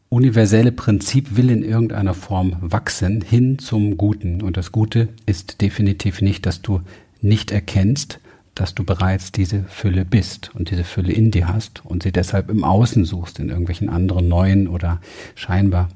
universelle 0.08 0.72
Prinzip 0.72 1.36
will 1.36 1.50
in 1.50 1.62
irgendeiner 1.62 2.14
Form 2.14 2.56
wachsen 2.60 3.20
hin 3.20 3.58
zum 3.58 3.96
Guten. 3.96 4.42
Und 4.42 4.56
das 4.56 4.72
Gute 4.72 5.08
ist 5.26 5.60
definitiv 5.60 6.20
nicht, 6.20 6.46
dass 6.46 6.62
du 6.62 6.80
nicht 7.22 7.50
erkennst, 7.50 8.20
dass 8.60 8.74
du 8.74 8.84
bereits 8.84 9.32
diese 9.32 9.64
Fülle 9.64 10.04
bist 10.04 10.54
und 10.54 10.70
diese 10.70 10.84
Fülle 10.84 11.14
in 11.14 11.30
dir 11.30 11.48
hast 11.48 11.82
und 11.82 12.02
sie 12.02 12.12
deshalb 12.12 12.50
im 12.50 12.62
Außen 12.62 13.06
suchst, 13.06 13.38
in 13.38 13.48
irgendwelchen 13.48 13.88
anderen 13.88 14.28
neuen 14.28 14.68
oder 14.68 15.00
scheinbar 15.34 15.88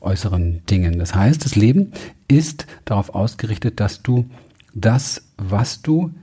äußeren 0.00 0.64
Dingen. 0.66 1.00
Das 1.00 1.16
heißt, 1.16 1.44
das 1.44 1.56
Leben 1.56 1.90
ist 2.28 2.66
darauf 2.84 3.16
ausgerichtet, 3.16 3.80
dass 3.80 4.04
du 4.04 4.30
das, 4.72 5.24
was 5.36 5.82
du 5.82 6.14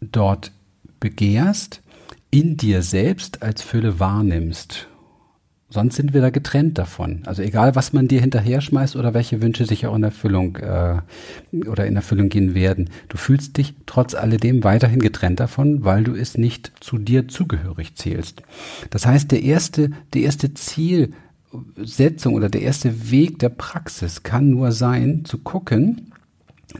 dort 0.00 0.50
begehrst, 0.98 1.82
in 2.30 2.56
dir 2.56 2.80
selbst 2.80 3.42
als 3.42 3.60
Fülle 3.60 4.00
wahrnimmst 4.00 4.88
Sonst 5.74 5.96
sind 5.96 6.14
wir 6.14 6.20
da 6.20 6.30
getrennt 6.30 6.78
davon. 6.78 7.22
Also 7.26 7.42
egal, 7.42 7.74
was 7.74 7.92
man 7.92 8.06
dir 8.06 8.20
hinterher 8.20 8.60
schmeißt 8.60 8.94
oder 8.94 9.12
welche 9.12 9.42
Wünsche 9.42 9.66
sich 9.66 9.88
auch 9.88 9.96
in 9.96 10.04
Erfüllung 10.04 10.54
äh, 10.58 11.00
oder 11.66 11.84
in 11.84 11.96
Erfüllung 11.96 12.28
gehen 12.28 12.54
werden, 12.54 12.90
du 13.08 13.16
fühlst 13.16 13.56
dich 13.56 13.74
trotz 13.84 14.14
alledem 14.14 14.62
weiterhin 14.62 15.00
getrennt 15.00 15.40
davon, 15.40 15.84
weil 15.84 16.04
du 16.04 16.14
es 16.14 16.38
nicht 16.38 16.70
zu 16.78 16.96
dir 16.96 17.26
zugehörig 17.26 17.96
zählst. 17.96 18.42
Das 18.90 19.04
heißt, 19.04 19.32
der 19.32 19.42
erste, 19.42 19.90
die 20.14 20.22
erste 20.22 20.54
Zielsetzung 20.54 22.34
oder 22.34 22.48
der 22.48 22.62
erste 22.62 23.10
Weg 23.10 23.40
der 23.40 23.48
Praxis 23.48 24.22
kann 24.22 24.50
nur 24.50 24.70
sein, 24.70 25.24
zu 25.24 25.38
gucken, 25.38 26.12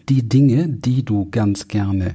die 0.09 0.29
Dinge, 0.29 0.69
die 0.69 1.05
du 1.05 1.29
ganz 1.33 1.67
gerne 1.67 2.15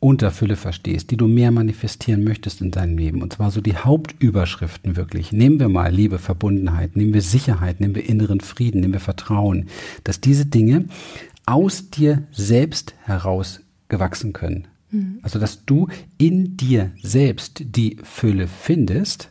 unter 0.00 0.30
Fülle 0.30 0.56
verstehst, 0.56 1.10
die 1.10 1.16
du 1.16 1.26
mehr 1.26 1.50
manifestieren 1.50 2.22
möchtest 2.22 2.60
in 2.60 2.70
deinem 2.70 2.96
Leben. 2.98 3.22
Und 3.22 3.32
zwar 3.32 3.50
so 3.50 3.60
die 3.60 3.76
Hauptüberschriften 3.76 4.96
wirklich. 4.96 5.32
Nehmen 5.32 5.58
wir 5.58 5.68
mal 5.68 5.92
Liebe, 5.92 6.18
Verbundenheit, 6.18 6.96
nehmen 6.96 7.14
wir 7.14 7.22
Sicherheit, 7.22 7.80
nehmen 7.80 7.94
wir 7.94 8.08
inneren 8.08 8.40
Frieden, 8.40 8.80
nehmen 8.80 8.92
wir 8.92 9.00
Vertrauen, 9.00 9.68
dass 10.04 10.20
diese 10.20 10.46
Dinge 10.46 10.86
aus 11.46 11.90
dir 11.90 12.22
selbst 12.30 12.94
heraus 13.04 13.60
gewachsen 13.88 14.32
können. 14.32 14.68
Mhm. 14.90 15.18
Also, 15.22 15.38
dass 15.38 15.64
du 15.64 15.88
in 16.16 16.56
dir 16.56 16.92
selbst 17.02 17.62
die 17.64 17.98
Fülle 18.02 18.46
findest 18.46 19.30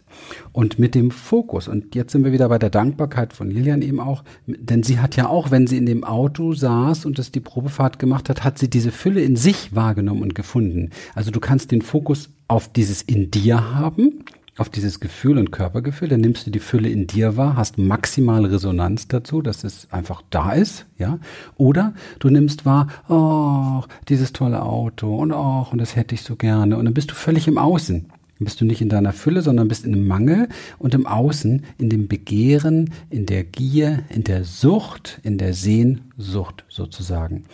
und 0.51 0.79
mit 0.79 0.95
dem 0.95 1.11
Fokus, 1.11 1.67
und 1.67 1.95
jetzt 1.95 2.11
sind 2.11 2.23
wir 2.23 2.31
wieder 2.31 2.49
bei 2.49 2.59
der 2.59 2.69
Dankbarkeit 2.69 3.33
von 3.33 3.49
Lilian 3.49 3.81
eben 3.81 3.99
auch, 3.99 4.23
denn 4.45 4.83
sie 4.83 4.99
hat 4.99 5.15
ja 5.15 5.27
auch, 5.27 5.51
wenn 5.51 5.67
sie 5.67 5.77
in 5.77 5.85
dem 5.85 6.03
Auto 6.03 6.53
saß 6.53 7.05
und 7.05 7.19
das 7.19 7.31
die 7.31 7.39
Probefahrt 7.39 7.99
gemacht 7.99 8.29
hat, 8.29 8.43
hat 8.43 8.57
sie 8.57 8.69
diese 8.69 8.91
Fülle 8.91 9.21
in 9.21 9.35
sich 9.35 9.75
wahrgenommen 9.75 10.23
und 10.23 10.35
gefunden. 10.35 10.89
Also 11.13 11.31
du 11.31 11.39
kannst 11.39 11.71
den 11.71 11.81
Fokus 11.81 12.29
auf 12.47 12.71
dieses 12.71 13.01
in 13.01 13.31
dir 13.31 13.75
haben 13.75 14.23
auf 14.57 14.69
dieses 14.69 14.99
Gefühl 14.99 15.37
und 15.37 15.51
Körpergefühl, 15.51 16.09
dann 16.09 16.21
nimmst 16.21 16.47
du 16.47 16.51
die 16.51 16.59
Fülle 16.59 16.89
in 16.89 17.07
dir 17.07 17.37
wahr, 17.37 17.55
hast 17.55 17.77
maximale 17.77 18.51
Resonanz 18.51 19.07
dazu, 19.07 19.41
dass 19.41 19.63
es 19.63 19.87
einfach 19.91 20.23
da 20.29 20.53
ist, 20.53 20.85
ja. 20.97 21.19
Oder 21.55 21.93
du 22.19 22.29
nimmst 22.29 22.65
wahr, 22.65 22.87
oh, 23.07 23.83
dieses 24.09 24.33
tolle 24.33 24.63
Auto 24.63 25.15
und 25.15 25.31
oh, 25.31 25.67
und 25.71 25.79
das 25.79 25.95
hätte 25.95 26.15
ich 26.15 26.23
so 26.23 26.35
gerne. 26.35 26.77
Und 26.77 26.85
dann 26.85 26.93
bist 26.93 27.11
du 27.11 27.15
völlig 27.15 27.47
im 27.47 27.57
Außen. 27.57 28.05
Dann 28.39 28.45
bist 28.45 28.61
du 28.61 28.65
nicht 28.65 28.81
in 28.81 28.89
deiner 28.89 29.13
Fülle, 29.13 29.41
sondern 29.41 29.67
bist 29.67 29.85
in 29.85 29.93
dem 29.93 30.07
Mangel 30.07 30.47
und 30.77 30.93
im 30.93 31.07
Außen, 31.07 31.63
in 31.77 31.89
dem 31.89 32.07
Begehren, 32.07 32.91
in 33.09 33.25
der 33.25 33.43
Gier, 33.43 34.03
in 34.09 34.23
der 34.23 34.43
Sucht, 34.43 35.19
in 35.23 35.37
der 35.37 35.53
Sehnsucht 35.53 36.63
sozusagen. 36.69 37.45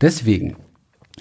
Deswegen, 0.00 0.56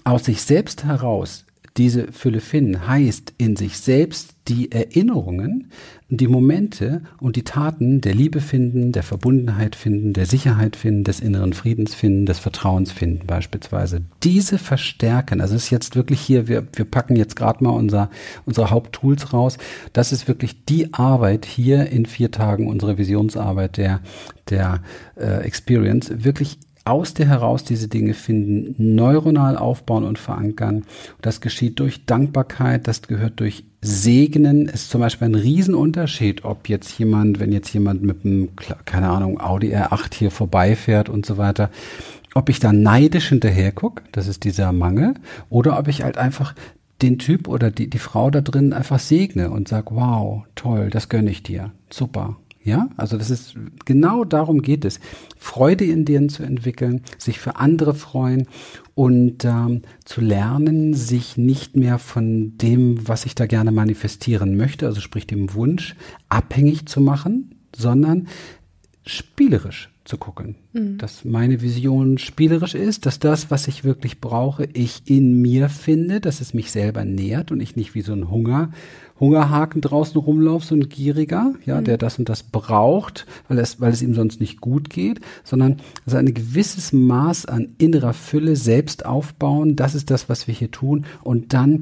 aus 0.04 0.26
sich 0.26 0.42
selbst 0.42 0.84
heraus 0.86 1.45
diese 1.78 2.12
Fülle 2.12 2.40
finden, 2.40 2.88
heißt 2.88 3.34
in 3.38 3.56
sich 3.56 3.78
selbst 3.80 4.36
die 4.48 4.72
Erinnerungen, 4.72 5.72
die 6.08 6.28
Momente 6.28 7.02
und 7.20 7.36
die 7.36 7.44
Taten 7.44 8.00
der 8.00 8.14
Liebe 8.14 8.40
finden, 8.40 8.92
der 8.92 9.04
Verbundenheit 9.04 9.76
finden, 9.76 10.14
der 10.14 10.28
Sicherheit 10.28 10.76
finden, 10.76 11.04
des 11.04 11.20
inneren 11.20 11.54
Friedens 11.54 11.96
finden, 11.96 12.26
des 12.26 12.40
Vertrauens 12.40 12.92
finden 12.92 13.26
beispielsweise. 13.26 14.02
Diese 14.24 14.58
verstärken, 14.58 15.42
also 15.42 15.56
es 15.56 15.64
ist 15.64 15.70
jetzt 15.72 15.96
wirklich 15.96 16.22
hier, 16.22 16.48
wir, 16.48 16.68
wir 16.74 16.86
packen 16.86 17.16
jetzt 17.16 17.36
gerade 17.36 17.64
mal 17.64 17.72
unser, 17.72 18.10
unsere 18.46 18.70
Haupttools 18.70 19.34
raus. 19.34 19.58
Das 19.94 20.12
ist 20.12 20.28
wirklich 20.28 20.64
die 20.66 20.94
Arbeit 20.94 21.46
hier 21.46 21.88
in 21.90 22.06
vier 22.06 22.32
Tagen, 22.32 22.68
unsere 22.68 22.98
Visionsarbeit 22.98 23.78
der, 23.78 24.02
der 24.50 24.82
äh, 25.18 25.44
Experience, 25.44 26.24
wirklich 26.24 26.60
aus 26.86 27.16
dir 27.16 27.28
heraus 27.28 27.64
diese 27.64 27.88
Dinge 27.88 28.14
finden, 28.14 28.96
neuronal 28.96 29.58
aufbauen 29.58 30.04
und 30.04 30.20
verankern. 30.20 30.86
Das 31.22 31.42
geschieht 31.42 31.80
durch 31.80 32.06
Dankbarkeit, 32.06 32.88
das 32.88 33.02
gehört 33.02 33.40
durch 33.40 33.66
Segnen. 33.82 34.68
Ist 34.68 34.92
zum 34.92 35.02
Beispiel 35.02 35.28
ein 35.28 35.36
Riesenunterschied, 35.36 36.46
ob 36.46 36.70
jetzt 36.70 36.98
jemand, 36.98 37.40
wenn 37.40 37.52
jetzt 37.52 37.74
jemand 37.74 38.04
mit 38.04 38.24
einem, 38.24 38.50
keine 38.86 39.10
Ahnung, 39.10 39.42
Audi 39.42 39.76
R8 39.76 40.14
hier 40.14 40.32
vorbeifährt 40.32 41.10
und 41.10 41.26
so 41.26 41.38
weiter, 41.38 41.72
ob 42.36 42.50
ich 42.50 42.60
da 42.60 42.72
neidisch 42.72 43.30
hinterher 43.30 43.72
gucke, 43.72 44.04
das 44.12 44.28
ist 44.28 44.44
dieser 44.44 44.72
Mangel, 44.72 45.16
oder 45.50 45.80
ob 45.80 45.88
ich 45.88 46.04
halt 46.04 46.18
einfach 46.18 46.54
den 47.02 47.18
Typ 47.18 47.48
oder 47.48 47.72
die, 47.72 47.90
die 47.90 48.00
Frau 48.00 48.30
da 48.30 48.42
drin 48.42 48.74
einfach 48.74 49.00
segne 49.00 49.50
und 49.50 49.68
sag, 49.68 49.92
wow, 49.92 50.44
toll, 50.56 50.90
das 50.90 51.10
gönne 51.10 51.32
ich 51.32 51.44
dir. 51.44 51.72
Super. 51.90 52.38
Ja, 52.66 52.90
also 52.98 53.16
das 53.16 53.30
ist 53.30 53.54
genau 53.86 54.24
darum 54.24 54.64
geht 54.64 54.86
es, 54.86 55.00
Freude 55.38 55.86
in 55.86 56.04
dir 56.04 56.28
zu 56.28 56.42
entwickeln, 56.42 57.02
sich 57.20 57.40
für 57.40 57.58
andere 57.58 57.94
freuen 57.94 58.48
und 58.96 59.46
ähm, 59.46 59.84
zu 60.04 60.20
lernen, 60.20 60.96
sich 60.96 61.38
nicht 61.38 61.76
mehr 61.78 62.00
von 62.00 62.58
dem, 62.58 63.08
was 63.08 63.28
ich 63.28 63.36
da 63.36 63.46
gerne 63.46 63.72
manifestieren 63.72 64.58
möchte, 64.58 64.88
also 64.88 65.00
sprich 65.00 65.28
dem 65.28 65.54
Wunsch, 65.54 65.96
abhängig 66.28 66.88
zu 66.88 67.02
machen, 67.02 67.54
sondern 67.76 68.28
spielerisch 69.06 69.95
zu 70.06 70.18
gucken. 70.18 70.56
Mhm. 70.74 70.98
Dass 70.98 71.26
meine 71.26 71.62
Vision 71.62 72.18
spielerisch 72.18 72.76
ist, 72.76 73.06
dass 73.06 73.20
das, 73.20 73.52
was 73.52 73.68
ich 73.68 73.84
wirklich 73.84 74.22
brauche, 74.22 74.70
ich 74.74 75.04
in 75.06 75.42
mir 75.42 75.68
finde, 75.68 76.22
dass 76.22 76.42
es 76.42 76.54
mich 76.54 76.72
selber 76.72 77.04
nährt 77.04 77.52
und 77.52 77.60
ich 77.60 77.76
nicht 77.76 77.96
wie 77.96 78.02
so 78.02 78.14
ein 78.14 78.30
Hunger 78.30 78.72
Hungerhaken 79.20 79.80
draußen 79.80 80.20
rumlauft, 80.20 80.68
so 80.68 80.76
ein 80.76 80.90
Gieriger, 80.90 81.54
ja, 81.66 81.80
mhm. 81.80 81.86
der 81.86 81.98
das 81.98 82.20
und 82.20 82.28
das 82.28 82.44
braucht, 82.44 83.26
weil 83.48 83.60
es, 83.60 83.80
weil 83.80 83.94
es 83.94 84.02
ihm 84.02 84.14
sonst 84.14 84.42
nicht 84.42 84.60
gut 84.60 84.90
geht, 84.90 85.22
sondern 85.44 85.78
also 86.06 86.18
ein 86.18 86.34
gewisses 86.34 86.92
Maß 86.92 87.46
an 87.46 87.76
innerer 87.78 88.14
Fülle 88.14 88.58
selbst 88.58 89.06
aufbauen, 89.06 89.78
das 89.78 89.96
ist 89.96 90.12
das, 90.12 90.28
was 90.28 90.48
wir 90.48 90.54
hier 90.54 90.72
tun 90.72 91.06
und 91.24 91.54
dann 91.54 91.82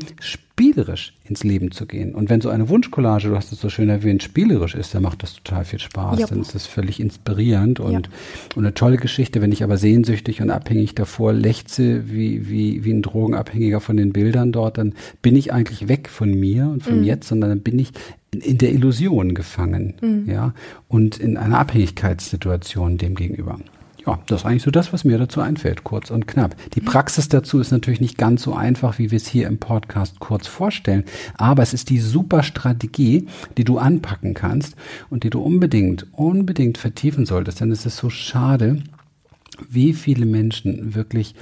spielerisch 0.53 1.13
ins 1.23 1.43
Leben 1.43 1.71
zu 1.71 1.87
gehen. 1.87 2.13
Und 2.13 2.29
wenn 2.29 2.39
so 2.39 2.49
eine 2.49 2.69
Wunschcollage, 2.69 3.29
du 3.29 3.35
hast 3.35 3.51
es 3.51 3.59
so 3.59 3.69
schön 3.69 3.89
erwähnt, 3.89 4.21
spielerisch 4.21 4.75
ist, 4.75 4.93
dann 4.93 5.01
macht 5.01 5.23
das 5.23 5.33
total 5.33 5.65
viel 5.65 5.79
Spaß. 5.79 6.19
Ja. 6.19 6.27
Dann 6.27 6.41
ist 6.41 6.53
das 6.53 6.67
völlig 6.67 6.99
inspirierend 6.99 7.79
und, 7.79 7.91
ja. 7.91 8.01
und 8.55 8.63
eine 8.63 8.75
tolle 8.75 8.97
Geschichte. 8.97 9.41
Wenn 9.41 9.51
ich 9.51 9.63
aber 9.63 9.77
sehnsüchtig 9.77 10.41
und 10.41 10.51
abhängig 10.51 10.93
davor 10.93 11.33
lechze, 11.33 12.11
wie, 12.11 12.49
wie, 12.49 12.83
wie 12.83 12.93
ein 12.93 13.01
Drogenabhängiger 13.01 13.81
von 13.81 13.97
den 13.97 14.13
Bildern 14.13 14.51
dort, 14.51 14.77
dann 14.77 14.93
bin 15.23 15.35
ich 15.35 15.51
eigentlich 15.51 15.87
weg 15.87 16.07
von 16.07 16.29
mir 16.31 16.67
und 16.67 16.83
von 16.83 16.99
mhm. 16.99 17.03
jetzt, 17.03 17.27
sondern 17.29 17.49
dann 17.49 17.61
bin 17.61 17.79
ich 17.79 17.91
in, 18.31 18.59
der 18.59 18.73
Illusion 18.73 19.33
gefangen, 19.33 19.95
mhm. 20.01 20.29
ja, 20.29 20.53
und 20.87 21.19
in 21.19 21.35
einer 21.35 21.57
Abhängigkeitssituation 21.57 22.99
dem 22.99 23.15
gegenüber. 23.15 23.59
Ja, 24.05 24.19
das 24.25 24.41
ist 24.41 24.45
eigentlich 24.45 24.63
so 24.63 24.71
das, 24.71 24.91
was 24.91 25.05
mir 25.05 25.17
dazu 25.17 25.39
einfällt, 25.39 25.85
kurz 25.85 26.11
und 26.11 26.27
knapp. 26.27 26.55
Die 26.73 26.81
Praxis 26.81 27.29
dazu 27.29 27.59
ist 27.59 27.71
natürlich 27.71 28.01
nicht 28.01 28.17
ganz 28.17 28.43
so 28.43 28.53
einfach, 28.53 28.99
wie 28.99 29.11
wir 29.11 29.15
es 29.15 29.27
hier 29.27 29.47
im 29.47 29.59
Podcast 29.59 30.19
kurz 30.19 30.45
vorstellen, 30.47 31.05
aber 31.35 31.63
es 31.63 31.73
ist 31.73 31.89
die 31.89 31.99
super 31.99 32.43
Strategie, 32.43 33.27
die 33.57 33.63
du 33.63 33.77
anpacken 33.77 34.33
kannst 34.33 34.75
und 35.09 35.23
die 35.23 35.29
du 35.29 35.41
unbedingt, 35.41 36.07
unbedingt 36.11 36.77
vertiefen 36.77 37.25
solltest, 37.25 37.61
denn 37.61 37.71
es 37.71 37.85
ist 37.85 37.97
so 37.97 38.09
schade, 38.09 38.83
wie 39.69 39.93
viele 39.93 40.25
Menschen 40.25 40.95
wirklich 40.95 41.35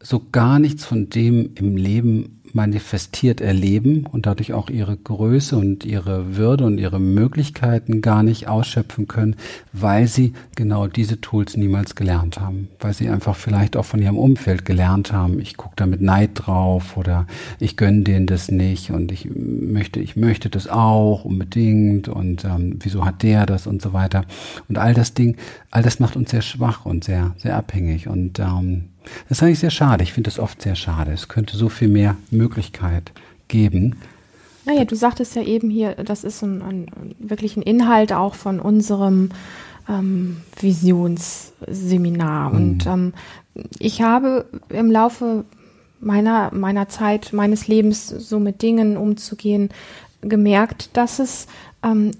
so 0.00 0.26
gar 0.30 0.58
nichts 0.58 0.84
von 0.84 1.08
dem 1.08 1.50
im 1.54 1.76
Leben 1.76 2.42
manifestiert 2.54 3.40
erleben 3.40 4.06
und 4.10 4.26
dadurch 4.26 4.52
auch 4.52 4.70
ihre 4.70 4.96
Größe 4.96 5.56
und 5.56 5.84
ihre 5.84 6.36
Würde 6.36 6.64
und 6.64 6.78
ihre 6.78 7.00
Möglichkeiten 7.00 8.00
gar 8.00 8.22
nicht 8.22 8.46
ausschöpfen 8.46 9.08
können, 9.08 9.36
weil 9.72 10.06
sie 10.06 10.34
genau 10.54 10.86
diese 10.86 11.20
Tools 11.20 11.56
niemals 11.56 11.96
gelernt 11.96 12.38
haben, 12.38 12.68
weil 12.78 12.94
sie 12.94 13.08
einfach 13.08 13.34
vielleicht 13.34 13.76
auch 13.76 13.84
von 13.84 14.00
ihrem 14.00 14.16
Umfeld 14.16 14.64
gelernt 14.64 15.12
haben, 15.12 15.40
ich 15.40 15.56
gucke 15.56 15.74
da 15.76 15.86
mit 15.86 16.00
Neid 16.00 16.30
drauf 16.34 16.96
oder 16.96 17.26
ich 17.58 17.76
gönne 17.76 18.02
denen 18.02 18.26
das 18.26 18.50
nicht 18.50 18.92
und 18.92 19.10
ich 19.10 19.28
möchte, 19.34 19.98
ich 19.98 20.14
möchte 20.14 20.48
das 20.48 20.68
auch 20.68 21.24
unbedingt 21.24 22.08
und 22.08 22.44
ähm, 22.44 22.78
wieso 22.80 23.04
hat 23.04 23.24
der 23.24 23.46
das 23.46 23.66
und 23.66 23.82
so 23.82 23.92
weiter. 23.92 24.24
Und 24.68 24.78
all 24.78 24.94
das 24.94 25.14
Ding, 25.14 25.36
all 25.72 25.82
das 25.82 25.98
macht 25.98 26.14
uns 26.14 26.30
sehr 26.30 26.42
schwach 26.42 26.86
und 26.86 27.02
sehr, 27.02 27.34
sehr 27.36 27.56
abhängig 27.56 28.06
und 28.06 28.38
ähm, 28.38 28.90
das 29.28 29.38
ist 29.38 29.42
eigentlich 29.42 29.58
sehr 29.58 29.70
schade. 29.70 30.02
Ich 30.02 30.12
finde 30.12 30.30
es 30.30 30.38
oft 30.38 30.62
sehr 30.62 30.74
schade. 30.74 31.12
Es 31.12 31.28
könnte 31.28 31.56
so 31.56 31.68
viel 31.68 31.88
mehr 31.88 32.16
Möglichkeit 32.30 33.12
geben. 33.48 33.96
Naja, 34.66 34.84
du 34.84 34.96
sagtest 34.96 35.36
ja 35.36 35.42
eben 35.42 35.70
hier, 35.70 35.94
das 35.94 36.24
ist 36.24 36.42
ein, 36.42 36.62
ein 36.62 36.86
wirklich 37.18 37.56
ein 37.56 37.62
Inhalt 37.62 38.12
auch 38.12 38.34
von 38.34 38.60
unserem 38.60 39.30
ähm, 39.88 40.38
Visionsseminar. 40.58 42.50
Mhm. 42.50 42.56
Und 42.56 42.86
ähm, 42.86 43.12
ich 43.78 44.02
habe 44.02 44.46
im 44.70 44.90
Laufe 44.90 45.44
meiner, 46.00 46.50
meiner 46.52 46.88
Zeit, 46.88 47.32
meines 47.32 47.68
Lebens 47.68 48.08
so 48.08 48.38
mit 48.38 48.62
Dingen 48.62 48.96
umzugehen, 48.96 49.68
gemerkt, 50.22 50.96
dass 50.96 51.18
es 51.18 51.46
ähm, 51.82 52.12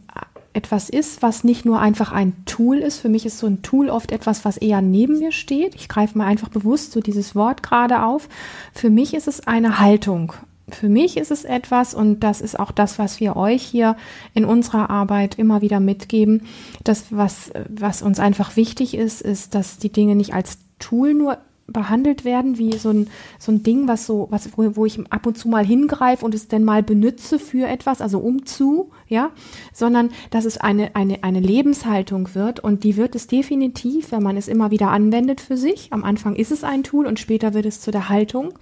etwas 0.55 0.89
ist, 0.89 1.21
was 1.21 1.45
nicht 1.45 1.65
nur 1.65 1.81
einfach 1.81 2.13
ein 2.13 2.45
Tool 2.47 2.79
ist. 2.79 2.99
Für 2.99 3.09
mich 3.09 3.27
ist 3.27 3.39
so 3.39 3.47
ein 3.47 3.63
Tool 3.63 3.91
oft 3.91 4.13
etwas, 4.13 4.45
was 4.45 4.57
eher 4.57 4.81
neben 4.81 5.19
mir 5.19 5.33
steht. 5.33 5.75
Ich 5.75 5.89
greife 5.89 6.17
mal 6.17 6.27
einfach 6.27 6.49
bewusst 6.49 6.93
so 6.93 7.01
dieses 7.01 7.35
Wort 7.35 7.63
gerade 7.63 8.03
auf. 8.05 8.29
Für 8.73 8.91
mich 8.91 9.15
ist 9.15 9.29
es 9.29 9.47
eine 9.47 9.81
Haltung. 9.81 10.33
Für 10.69 10.89
mich 10.89 11.19
ist 11.19 11.31
es 11.31 11.45
etwas, 11.45 11.93
und 11.93 12.21
das 12.21 12.41
ist 12.41 12.59
auch 12.59 12.71
das, 12.71 12.99
was 12.99 13.21
wir 13.21 13.37
euch 13.37 13.63
hier 13.63 13.97
in 14.33 14.47
unserer 14.47 14.89
Arbeit 14.89 15.39
immer 15.39 15.61
wieder 15.61 15.79
mitgeben. 15.79 16.47
Das, 16.85 17.07
was, 17.11 17.53
was 17.69 18.01
uns 18.01 18.19
einfach 18.19 18.57
wichtig 18.57 18.95
ist, 18.95 19.21
ist, 19.21 19.55
dass 19.55 19.77
die 19.77 19.93
Dinge 19.93 20.15
nicht 20.15 20.33
als 20.33 20.59
Tool 20.79 21.13
nur 21.13 21.39
behandelt 21.67 22.25
werden 22.25 22.59
wie 22.59 22.77
so 22.77 22.91
ein, 22.91 23.09
so 23.39 23.51
ein 23.51 23.63
Ding, 23.63 23.89
was 23.89 24.07
so, 24.07 24.27
was, 24.31 24.51
wo, 24.57 24.77
wo 24.77 24.85
ich 24.85 25.01
ab 25.11 25.27
und 25.27 25.39
zu 25.39 25.49
mal 25.49 25.65
hingreife 25.65 26.25
und 26.25 26.35
es 26.35 26.49
dann 26.49 26.65
mal 26.65 26.83
benütze 26.83 27.39
für 27.39 27.67
etwas, 27.67 28.01
also 28.01 28.19
um 28.19 28.45
zu, 28.45 28.91
ja, 29.09 29.31
sondern 29.73 30.11
dass 30.31 30.45
es 30.45 30.59
eine, 30.59 30.95
eine, 30.95 31.25
eine 31.25 31.41
Lebenshaltung 31.41 32.35
wird 32.35 32.61
und 32.61 32.85
die 32.85 32.97
wird 32.97 33.15
es 33.15 33.27
definitiv, 33.27 34.13
wenn 34.13 34.23
man 34.23 34.37
es 34.37 34.49
immer 34.49 34.71
wieder 34.71 34.89
anwendet 34.91 35.41
für 35.41 35.57
sich. 35.57 35.93
Am 35.93 36.05
Anfang 36.05 36.37
ist 36.37 36.53
es 36.53 36.65
ein 36.65 36.83
Tool 36.83 37.07
und 37.07 37.19
später 37.19 37.55
wird 37.55 37.67
es 37.67 37.81
zu 37.81 37.91
der 37.91 38.09
Haltung. 38.09 38.53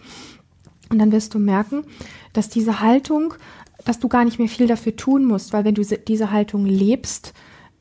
Und 0.91 0.99
dann 0.99 1.11
wirst 1.11 1.35
du 1.35 1.39
merken, 1.39 1.85
dass 2.35 2.51
diese 2.51 2.81
Haltung, 2.81 3.35
dass 3.85 3.99
du 3.99 4.09
gar 4.09 4.25
nicht 4.25 4.39
mehr 4.39 4.49
viel 4.49 4.67
dafür 4.67 4.95
tun 4.95 5.25
musst, 5.25 5.53
weil 5.53 5.65
wenn 5.65 5.75
du 5.75 5.83
diese 5.83 6.31
Haltung 6.31 6.67
lebst, 6.67 7.33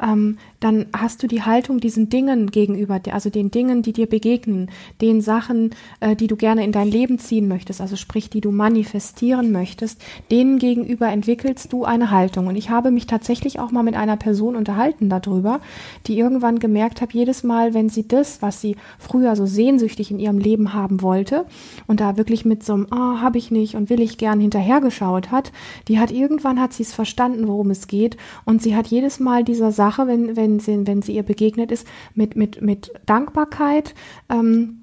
ähm, 0.02 0.38
dann 0.60 0.88
hast 0.96 1.24
du 1.24 1.28
die 1.28 1.44
Haltung 1.44 1.80
diesen 1.80 2.10
Dingen 2.10 2.52
gegenüber, 2.52 3.00
also 3.12 3.30
den 3.30 3.52
Dingen, 3.52 3.82
die 3.82 3.94
dir 3.94 4.08
begegnen, 4.08 4.70
den 5.02 5.22
Sachen, 5.22 5.72
äh, 6.00 6.16
die 6.16 6.28
du 6.28 6.36
gerne 6.36 6.64
in 6.64 6.72
dein 6.72 6.88
Leben 6.88 7.20
ziehen 7.20 7.48
möchtest, 7.48 7.82
also 7.82 7.96
sprich, 7.96 8.30
die 8.30 8.42
du 8.42 8.52
manifestieren 8.52 9.52
möchtest, 9.52 10.02
denen 10.30 10.60
gegenüber 10.60 11.08
entwickelst 11.08 11.74
du 11.74 11.86
eine 11.86 12.12
Haltung. 12.12 12.48
Und 12.48 12.56
ich 12.56 12.70
habe 12.70 12.92
mich 12.92 13.08
tatsächlich 13.08 13.60
auch 13.60 13.72
mal 13.72 13.84
mit 13.84 13.96
einer 13.96 14.18
Person 14.18 14.56
unterhalten 14.56 15.10
darüber, 15.10 15.62
die 16.08 16.18
irgendwann 16.18 16.60
gemerkt 16.60 17.02
hat, 17.02 17.14
jedes 17.14 17.44
Mal, 17.44 17.74
wenn 17.74 17.90
sie 17.90 18.08
das, 18.08 18.42
was 18.42 18.62
sie 18.62 18.76
früher 19.00 19.36
so 19.36 19.46
sehnsüchtig 19.46 20.12
in 20.12 20.20
ihrem 20.20 20.38
Leben 20.38 20.74
haben 20.74 21.02
wollte 21.02 21.46
und 21.88 22.00
da 22.00 22.18
wirklich 22.18 22.46
mit 22.46 22.64
so 22.64 22.74
einem, 22.74 22.88
ah, 22.92 23.16
oh, 23.16 23.22
habe 23.22 23.38
ich 23.38 23.52
nicht 23.52 23.76
und 23.76 23.90
will 23.90 24.02
ich 24.02 24.18
gern 24.18 24.40
hinterhergeschaut 24.40 25.32
hat, 25.32 25.52
die 25.88 26.00
hat 26.00 26.12
irgendwann 26.12 26.60
hat 26.60 26.74
sie 26.74 26.84
es 26.84 26.94
verstanden, 26.94 27.48
worum 27.48 27.72
es 27.72 27.88
geht 27.88 28.18
und 28.46 28.62
sie 28.62 28.76
hat 28.76 28.88
jedes 28.88 29.20
Mal 29.20 29.44
dieser 29.44 29.72
Sache, 29.72 29.91
wenn, 29.98 30.36
wenn 30.36 30.52
wenn 30.52 30.60
sie, 30.60 30.88
wenn 30.88 31.02
sie 31.02 31.16
ihr 31.16 31.24
begegnet 31.24 31.72
ist, 31.72 31.88
mit, 32.16 32.36
mit, 32.36 32.62
mit 32.62 32.92
Dankbarkeit. 33.06 33.94
Ähm, 34.30 34.78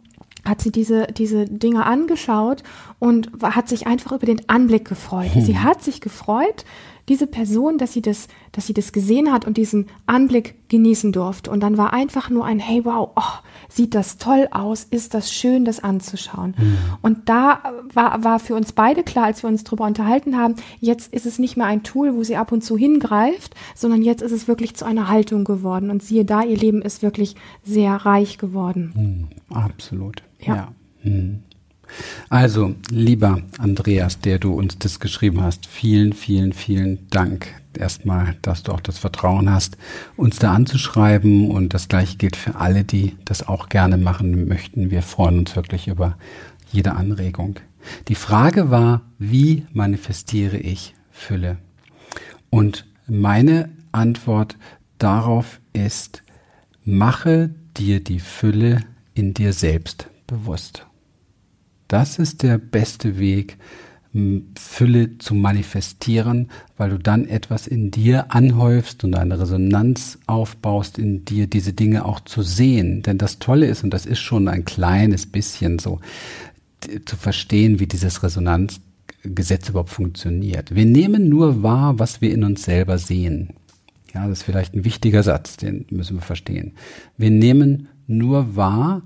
hat 0.45 0.63
sie 0.63 0.73
diese, 0.73 1.09
diese 1.09 1.45
Dinge 1.45 1.85
angeschaut 1.85 2.63
und 2.99 3.29
hat 3.43 3.69
sich 3.69 3.87
einfach 3.87 4.13
über 4.13 4.25
den 4.25 4.49
Anblick 4.49 4.87
gefreut. 4.87 5.35
Hm. 5.35 5.43
Sie 5.43 5.59
hat 5.59 5.83
sich 5.83 6.01
gefreut, 6.01 6.65
diese 7.09 7.27
Person, 7.27 7.79
dass 7.79 7.93
sie 7.93 8.03
das, 8.03 8.29
dass 8.53 8.67
sie 8.67 8.75
das 8.75 8.93
gesehen 8.93 9.33
hat 9.33 9.47
und 9.47 9.57
diesen 9.57 9.87
Anblick 10.07 10.55
genießen 10.69 11.13
durfte. 11.13 11.51
Und 11.51 11.61
dann 11.61 11.77
war 11.79 11.93
einfach 11.93 12.31
nur 12.31 12.45
ein 12.45 12.59
Hey, 12.59 12.85
wow, 12.85 13.11
oh, 13.17 13.23
sieht 13.69 13.95
das 13.95 14.19
toll 14.19 14.49
aus, 14.51 14.85
ist 14.85 15.15
das 15.15 15.33
schön, 15.33 15.65
das 15.65 15.81
anzuschauen. 15.81 16.55
Mhm. 16.57 16.79
Und 17.03 17.29
da 17.29 17.63
war, 17.93 18.23
war 18.25 18.39
für 18.39 18.55
uns 18.55 18.73
beide 18.73 19.03
klar, 19.03 19.27
als 19.27 19.43
wir 19.43 19.49
uns 19.49 19.65
darüber 19.65 19.87
unterhalten 19.87 20.37
haben, 20.37 20.55
jetzt 20.81 21.13
ist 21.13 21.27
es 21.27 21.39
nicht 21.39 21.57
mehr 21.57 21.67
ein 21.67 21.83
Tool, 21.83 22.15
wo 22.15 22.23
sie 22.23 22.37
ab 22.37 22.53
und 22.53 22.63
zu 22.63 22.77
hingreift, 22.77 23.55
sondern 23.75 24.03
jetzt 24.03 24.23
ist 24.23 24.33
es 24.33 24.49
wirklich 24.49 24.77
zu 24.77 24.85
einer 24.85 25.09
Haltung 25.09 25.45
geworden. 25.45 25.91
Und 25.91 26.03
siehe 26.03 26.25
da, 26.25 26.43
ihr 26.43 26.57
Leben 26.57 26.83
ist 26.83 27.03
wirklich 27.03 27.37
sehr 27.65 27.95
reich 27.95 28.39
geworden. 28.39 29.29
Mhm, 29.51 29.57
absolut. 29.57 30.23
Ja. 30.41 30.55
ja. 30.55 30.69
Mhm. 31.03 31.43
Also, 32.29 32.75
lieber 32.91 33.43
Andreas, 33.59 34.21
der 34.21 34.39
du 34.39 34.55
uns 34.55 34.79
das 34.79 35.01
geschrieben 35.01 35.43
hast, 35.43 35.67
vielen, 35.67 36.13
vielen, 36.13 36.53
vielen 36.53 37.09
Dank. 37.11 37.49
Erstmal, 37.77 38.37
dass 38.43 38.63
du 38.63 38.73
auch 38.73 38.81
das 38.81 38.99
Vertrauen 38.99 39.51
hast, 39.51 39.77
uns 40.17 40.39
da 40.39 40.53
anzuschreiben. 40.53 41.51
Und 41.51 41.75
das 41.75 41.89
gleiche 41.89 42.17
gilt 42.17 42.37
für 42.37 42.57
alle, 42.57 42.85
die 42.85 43.17
das 43.25 43.47
auch 43.47 43.69
gerne 43.69 43.97
machen 43.97 44.49
möchten. 44.49 44.91
Wir 44.91 45.03
freuen 45.03 45.41
uns 45.41 45.55
wirklich 45.57 45.89
über 45.89 46.17
jede 46.73 46.93
Anregung. 46.93 47.61
Die 48.09 48.15
Frage 48.15 48.71
war, 48.71 49.03
wie 49.19 49.67
manifestiere 49.73 50.59
ich 50.59 50.95
Fülle? 51.11 51.59
Und 52.51 52.87
meine 53.07 53.71
Antwort 53.93 54.57
darauf 54.99 55.61
ist, 55.73 56.23
mache 56.85 57.51
dir 57.77 58.01
die 58.03 58.21
Fülle 58.21 58.81
in 59.15 59.35
dir 59.35 59.53
selbst 59.53 60.09
bewusst. 60.27 60.88
Das 61.89 62.19
ist 62.19 62.43
der 62.43 62.59
beste 62.59 63.19
Weg, 63.19 63.59
Fülle 64.59 65.19
zu 65.19 65.35
manifestieren, 65.35 66.49
weil 66.77 66.91
du 66.91 66.99
dann 66.99 67.29
etwas 67.29 67.67
in 67.67 67.91
dir 67.91 68.33
anhäufst 68.33 69.05
und 69.05 69.15
eine 69.15 69.39
Resonanz 69.39 70.19
aufbaust 70.27 70.99
in 70.99 71.25
dir, 71.25 71.47
diese 71.47 71.75
Dinge 71.75 72.05
auch 72.05 72.21
zu 72.21 72.43
sehen. 72.43 73.03
Denn 73.03 73.19
das 73.19 73.39
Tolle 73.39 73.67
ist, 73.67 73.85
und 73.85 73.91
das 73.91 74.07
ist 74.07 74.21
schon 74.21 74.49
ein 74.49 74.65
kleines 74.65 75.27
bisschen 75.27 75.79
so, 75.79 76.01
zu 77.05 77.17
verstehen, 77.17 77.81
wie 77.81 77.87
dieses 77.87 78.23
Resonanzgesetz 78.23 79.69
überhaupt 79.69 79.91
funktioniert. 79.91 80.75
Wir 80.75 80.87
nehmen 80.87 81.29
nur 81.29 81.63
wahr, 81.63 81.99
was 81.99 82.21
wir 82.21 82.33
in 82.33 82.45
uns 82.45 82.65
selber 82.65 82.99
sehen. 82.99 83.51
Ja, 84.15 84.27
das 84.27 84.39
ist 84.39 84.45
vielleicht 84.45 84.75
ein 84.75 84.85
wichtiger 84.85 85.23
Satz, 85.23 85.59
den 85.59 85.85
müssen 85.91 86.17
wir 86.17 86.23
verstehen. 86.23 86.73
Wir 87.19 87.31
nehmen 87.31 87.89
nur 88.07 88.57
wahr, 88.57 89.03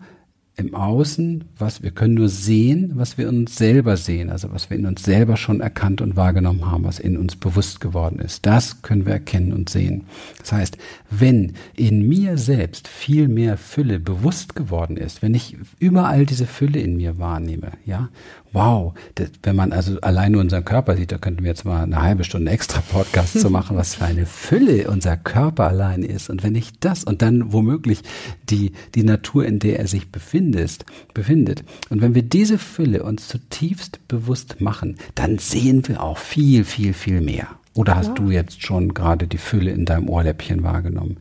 im 0.56 0.74
Außen, 0.74 1.44
was 1.58 1.82
wir 1.82 1.92
können 1.92 2.14
nur 2.14 2.28
sehen, 2.28 2.92
was 2.94 3.16
wir 3.16 3.28
uns 3.28 3.56
selber 3.56 3.96
sehen, 3.96 4.28
also 4.28 4.52
was 4.52 4.68
wir 4.68 4.76
in 4.76 4.84
uns 4.84 5.02
selber 5.02 5.38
schon 5.38 5.60
erkannt 5.60 6.02
und 6.02 6.14
wahrgenommen 6.14 6.70
haben, 6.70 6.84
was 6.84 6.98
in 6.98 7.16
uns 7.16 7.36
bewusst 7.36 7.80
geworden 7.80 8.18
ist. 8.18 8.44
Das 8.44 8.82
können 8.82 9.06
wir 9.06 9.14
erkennen 9.14 9.54
und 9.54 9.70
sehen. 9.70 10.04
Das 10.38 10.52
heißt, 10.52 10.76
wenn 11.10 11.54
in 11.74 12.06
mir 12.06 12.36
selbst 12.36 12.86
viel 12.86 13.28
mehr 13.28 13.56
Fülle 13.56 13.98
bewusst 13.98 14.54
geworden 14.54 14.98
ist, 14.98 15.22
wenn 15.22 15.34
ich 15.34 15.56
überall 15.78 16.26
diese 16.26 16.46
Fülle 16.46 16.80
in 16.80 16.98
mir 16.98 17.18
wahrnehme, 17.18 17.72
ja, 17.86 18.10
wow, 18.52 18.94
das, 19.14 19.30
wenn 19.42 19.56
man 19.56 19.72
also 19.72 20.00
allein 20.00 20.32
nur 20.32 20.40
unseren 20.40 20.64
Körper 20.64 20.96
sieht, 20.96 21.12
da 21.12 21.18
könnten 21.18 21.42
wir 21.42 21.50
jetzt 21.50 21.64
mal 21.64 21.82
eine 21.82 22.02
halbe 22.02 22.24
Stunde 22.24 22.50
extra 22.50 22.80
Podcast 22.80 23.40
zu 23.40 23.50
machen, 23.50 23.76
was 23.76 23.94
für 23.94 24.04
eine 24.04 24.26
Fülle 24.26 24.90
unser 24.90 25.16
Körper 25.16 25.68
allein 25.68 26.02
ist. 26.02 26.30
Und 26.30 26.42
wenn 26.42 26.54
ich 26.54 26.78
das 26.80 27.04
und 27.04 27.22
dann 27.22 27.52
womöglich 27.52 28.02
die, 28.48 28.72
die 28.94 29.04
Natur, 29.04 29.46
in 29.46 29.58
der 29.58 29.78
er 29.78 29.86
sich 29.86 30.10
befindet, 30.10 30.84
befindet. 31.14 31.64
Und 31.90 32.02
wenn 32.02 32.14
wir 32.14 32.22
diese 32.22 32.58
Fülle 32.58 33.02
uns 33.02 33.28
zutiefst 33.28 34.06
bewusst 34.08 34.60
machen, 34.60 34.98
dann 35.14 35.38
sehen 35.38 35.86
wir 35.88 36.02
auch 36.02 36.18
viel, 36.18 36.64
viel, 36.64 36.92
viel 36.92 37.20
mehr. 37.20 37.48
Oder 37.74 37.96
hast 37.96 38.08
ja. 38.08 38.14
du 38.14 38.30
jetzt 38.30 38.62
schon 38.62 38.92
gerade 38.92 39.26
die 39.26 39.38
Fülle 39.38 39.70
in 39.70 39.86
deinem 39.86 40.08
Ohrläppchen 40.08 40.62
wahrgenommen? 40.62 41.16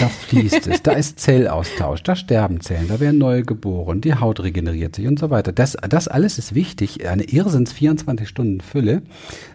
Da 0.00 0.08
fließt 0.08 0.66
es, 0.66 0.82
da 0.82 0.92
ist 0.92 1.20
Zellaustausch, 1.20 2.02
da 2.02 2.16
sterben 2.16 2.60
Zellen, 2.60 2.88
da 2.88 3.00
werden 3.00 3.18
neue 3.18 3.42
geboren, 3.42 4.00
die 4.00 4.14
Haut 4.14 4.40
regeneriert 4.40 4.96
sich 4.96 5.06
und 5.06 5.18
so 5.18 5.30
weiter. 5.30 5.52
Das, 5.52 5.76
das 5.88 6.08
alles 6.08 6.38
ist 6.38 6.54
wichtig, 6.54 7.08
eine 7.08 7.24
Irrsinns 7.24 7.72
24 7.72 8.28
Stunden 8.28 8.60
Fülle, 8.60 9.02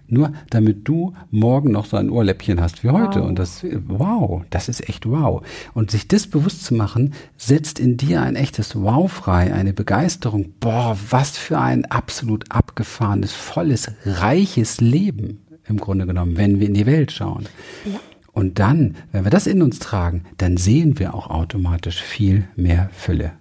nur 0.07 0.33
damit 0.49 0.87
du 0.87 1.13
morgen 1.29 1.71
noch 1.71 1.85
so 1.85 1.97
ein 1.97 2.09
Ohrläppchen 2.09 2.59
hast 2.61 2.83
wie 2.83 2.89
heute. 2.89 3.21
Wow. 3.21 3.27
Und 3.27 3.39
das, 3.39 3.65
wow, 3.87 4.43
das 4.49 4.67
ist 4.67 4.87
echt 4.89 5.05
wow. 5.05 5.43
Und 5.73 5.91
sich 5.91 6.07
das 6.07 6.27
bewusst 6.27 6.65
zu 6.65 6.73
machen, 6.73 7.13
setzt 7.37 7.79
in 7.79 7.97
dir 7.97 8.21
ein 8.21 8.35
echtes 8.35 8.75
Wow 8.75 9.11
frei, 9.11 9.53
eine 9.53 9.73
Begeisterung. 9.73 10.53
Boah, 10.59 10.97
was 11.09 11.37
für 11.37 11.59
ein 11.59 11.85
absolut 11.85 12.51
abgefahrenes, 12.51 13.31
volles, 13.31 13.91
reiches 14.05 14.81
Leben 14.81 15.39
im 15.67 15.77
Grunde 15.77 16.05
genommen, 16.05 16.37
wenn 16.37 16.59
wir 16.59 16.67
in 16.67 16.73
die 16.73 16.85
Welt 16.85 17.11
schauen. 17.11 17.47
Ja. 17.85 17.99
Und 18.33 18.59
dann, 18.59 18.95
wenn 19.11 19.23
wir 19.23 19.31
das 19.31 19.47
in 19.47 19.61
uns 19.61 19.79
tragen, 19.79 20.23
dann 20.37 20.57
sehen 20.57 20.99
wir 20.99 21.13
auch 21.13 21.29
automatisch 21.29 22.01
viel 22.01 22.47
mehr 22.55 22.89
Fülle. 22.93 23.33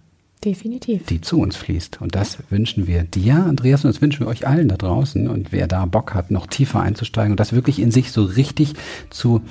Definitiv. 0.45 1.05
Die 1.05 1.21
zu 1.21 1.39
uns 1.39 1.55
fließt. 1.57 2.01
Und 2.01 2.15
das 2.15 2.39
wünschen 2.49 2.87
wir 2.87 3.03
dir, 3.03 3.45
Andreas, 3.45 3.85
und 3.85 3.95
das 3.95 4.01
wünschen 4.01 4.21
wir 4.21 4.27
euch 4.27 4.47
allen 4.47 4.69
da 4.69 4.79
draußen. 4.79 5.29
Und 5.29 5.53
wer 5.53 5.67
da 5.67 5.85
Bock 5.85 6.15
hat, 6.15 6.31
noch 6.31 6.47
tiefer 6.47 6.81
einzusteigen 6.81 7.33
und 7.33 7.41
das 7.41 7.53
wirklich 7.53 7.79
in 7.79 7.91
sich 7.91 8.11
so 8.11 8.25
richtig 8.25 8.73
zu, 9.11 9.43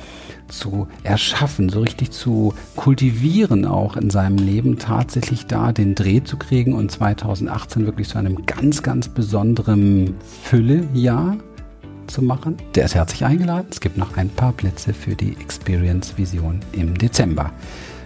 zu 0.48 0.88
erschaffen, 1.04 1.70
so 1.70 1.82
richtig 1.82 2.10
zu 2.10 2.56
kultivieren, 2.76 3.66
auch 3.66 3.98
in 3.98 4.10
seinem 4.10 4.38
Leben, 4.38 4.80
tatsächlich 4.80 5.46
da 5.46 5.74
den 5.74 5.94
Dreh 5.94 6.24
zu 6.24 6.38
kriegen 6.38 6.74
und 6.74 6.92
2018 6.92 7.86
wirklich 7.86 8.10
zu 8.10 8.18
einem 8.18 8.48
ganz, 8.48 8.82
ganz 8.82 9.10
besonderen 9.10 10.16
Füllejahr 10.42 11.38
zu 12.10 12.22
machen, 12.22 12.58
der 12.76 12.86
ist 12.86 12.96
herzlich 12.96 13.24
eingeladen. 13.24 13.68
Es 13.72 13.80
gibt 13.80 13.98
noch 13.98 14.18
ein 14.18 14.30
paar 14.30 14.54
Plätze 14.54 14.94
für 14.94 15.16
die 15.16 15.36
Experience 15.40 16.18
Vision 16.18 16.60
im 16.72 16.98
Dezember. 16.98 17.52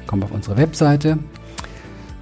Komm 0.08 0.24
auf 0.24 0.32
unsere 0.32 0.58
Webseite. 0.58 1.18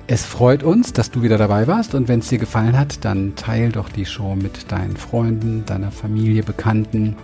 Es 0.07 0.25
freut 0.25 0.63
uns, 0.63 0.93
dass 0.93 1.11
du 1.11 1.21
wieder 1.21 1.37
dabei 1.37 1.67
warst 1.67 1.95
und 1.95 2.07
wenn 2.07 2.19
es 2.19 2.27
dir 2.27 2.37
gefallen 2.37 2.77
hat, 2.77 3.05
dann 3.05 3.35
teil 3.35 3.71
doch 3.71 3.89
die 3.89 4.05
Show 4.05 4.35
mit 4.35 4.71
deinen 4.71 4.97
Freunden, 4.97 5.63
deiner 5.65 5.91
Familie, 5.91 6.43
Bekannten. 6.43 7.15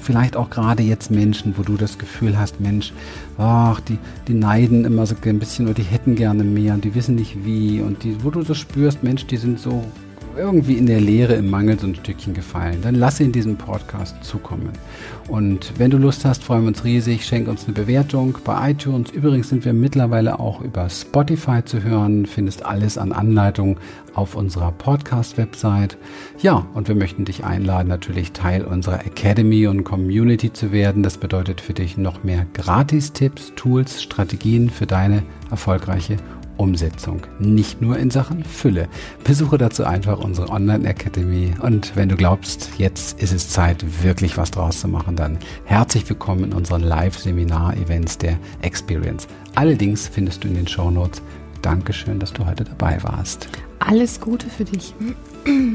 Vielleicht 0.00 0.36
auch 0.36 0.48
gerade 0.48 0.82
jetzt 0.82 1.10
Menschen, 1.10 1.54
wo 1.58 1.62
du 1.62 1.76
das 1.76 1.98
Gefühl 1.98 2.38
hast, 2.38 2.60
Mensch, 2.60 2.92
ach, 3.36 3.80
die, 3.80 3.98
die 4.28 4.34
neiden 4.34 4.84
immer 4.84 5.06
so 5.06 5.16
ein 5.24 5.38
bisschen 5.40 5.66
oder 5.66 5.74
die 5.74 5.82
hätten 5.82 6.14
gerne 6.14 6.44
mehr 6.44 6.74
und 6.74 6.84
die 6.84 6.94
wissen 6.94 7.16
nicht 7.16 7.44
wie 7.44 7.80
und 7.80 8.04
die, 8.04 8.22
wo 8.22 8.30
du 8.30 8.42
so 8.42 8.54
spürst, 8.54 9.02
Mensch, 9.02 9.26
die 9.26 9.36
sind 9.36 9.58
so 9.58 9.84
irgendwie 10.40 10.78
in 10.78 10.86
der 10.86 11.00
Leere, 11.00 11.34
im 11.34 11.50
Mangel 11.50 11.78
so 11.78 11.86
ein 11.86 11.94
Stückchen 11.94 12.34
gefallen, 12.34 12.78
dann 12.82 12.94
lass 12.94 13.20
ihn 13.20 13.30
diesen 13.30 13.56
Podcast 13.56 14.24
zukommen. 14.24 14.70
Und 15.28 15.74
wenn 15.78 15.90
du 15.90 15.98
Lust 15.98 16.24
hast, 16.24 16.42
freuen 16.42 16.62
wir 16.62 16.68
uns 16.68 16.82
riesig. 16.82 17.24
Schenk 17.24 17.46
uns 17.46 17.64
eine 17.64 17.74
Bewertung 17.74 18.36
bei 18.44 18.70
iTunes. 18.70 19.10
Übrigens 19.10 19.50
sind 19.50 19.64
wir 19.64 19.72
mittlerweile 19.72 20.40
auch 20.40 20.60
über 20.60 20.88
Spotify 20.88 21.64
zu 21.64 21.82
hören. 21.82 22.26
Findest 22.26 22.64
alles 22.64 22.98
an 22.98 23.12
Anleitungen 23.12 23.76
auf 24.14 24.34
unserer 24.34 24.72
Podcast-Website. 24.72 25.96
Ja, 26.42 26.66
und 26.74 26.88
wir 26.88 26.96
möchten 26.96 27.24
dich 27.24 27.44
einladen, 27.44 27.88
natürlich 27.88 28.32
Teil 28.32 28.64
unserer 28.64 29.06
Academy 29.06 29.66
und 29.66 29.84
Community 29.84 30.52
zu 30.52 30.72
werden. 30.72 31.02
Das 31.02 31.18
bedeutet 31.18 31.60
für 31.60 31.74
dich 31.74 31.96
noch 31.96 32.24
mehr 32.24 32.46
Gratis-Tipps, 32.54 33.52
Tools, 33.54 34.02
Strategien 34.02 34.70
für 34.70 34.86
deine 34.86 35.22
erfolgreiche 35.50 36.16
Umsetzung, 36.60 37.22
nicht 37.38 37.80
nur 37.80 37.98
in 37.98 38.10
Sachen 38.10 38.44
Fülle. 38.44 38.88
Besuche 39.24 39.56
dazu 39.56 39.84
einfach 39.84 40.18
unsere 40.18 40.50
Online-Academy 40.50 41.54
und 41.62 41.96
wenn 41.96 42.10
du 42.10 42.16
glaubst, 42.16 42.68
jetzt 42.76 43.20
ist 43.22 43.32
es 43.32 43.48
Zeit, 43.48 43.82
wirklich 44.02 44.36
was 44.36 44.50
draus 44.50 44.80
zu 44.80 44.86
machen, 44.86 45.16
dann 45.16 45.38
herzlich 45.64 46.06
willkommen 46.08 46.44
in 46.44 46.52
unseren 46.52 46.82
Live-Seminar-Events 46.82 48.18
der 48.18 48.38
Experience. 48.60 49.26
Allerdings 49.54 50.06
findest 50.06 50.44
du 50.44 50.48
in 50.48 50.54
den 50.54 50.68
Show 50.68 50.90
Notes. 50.90 51.22
Dankeschön, 51.62 52.18
dass 52.18 52.32
du 52.34 52.44
heute 52.44 52.64
dabei 52.64 53.02
warst. 53.02 53.48
Alles 53.78 54.20
Gute 54.20 54.48
für 54.50 54.64
dich. 54.64 54.94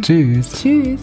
Tschüss. 0.01 0.51
Tschüss. 0.61 1.01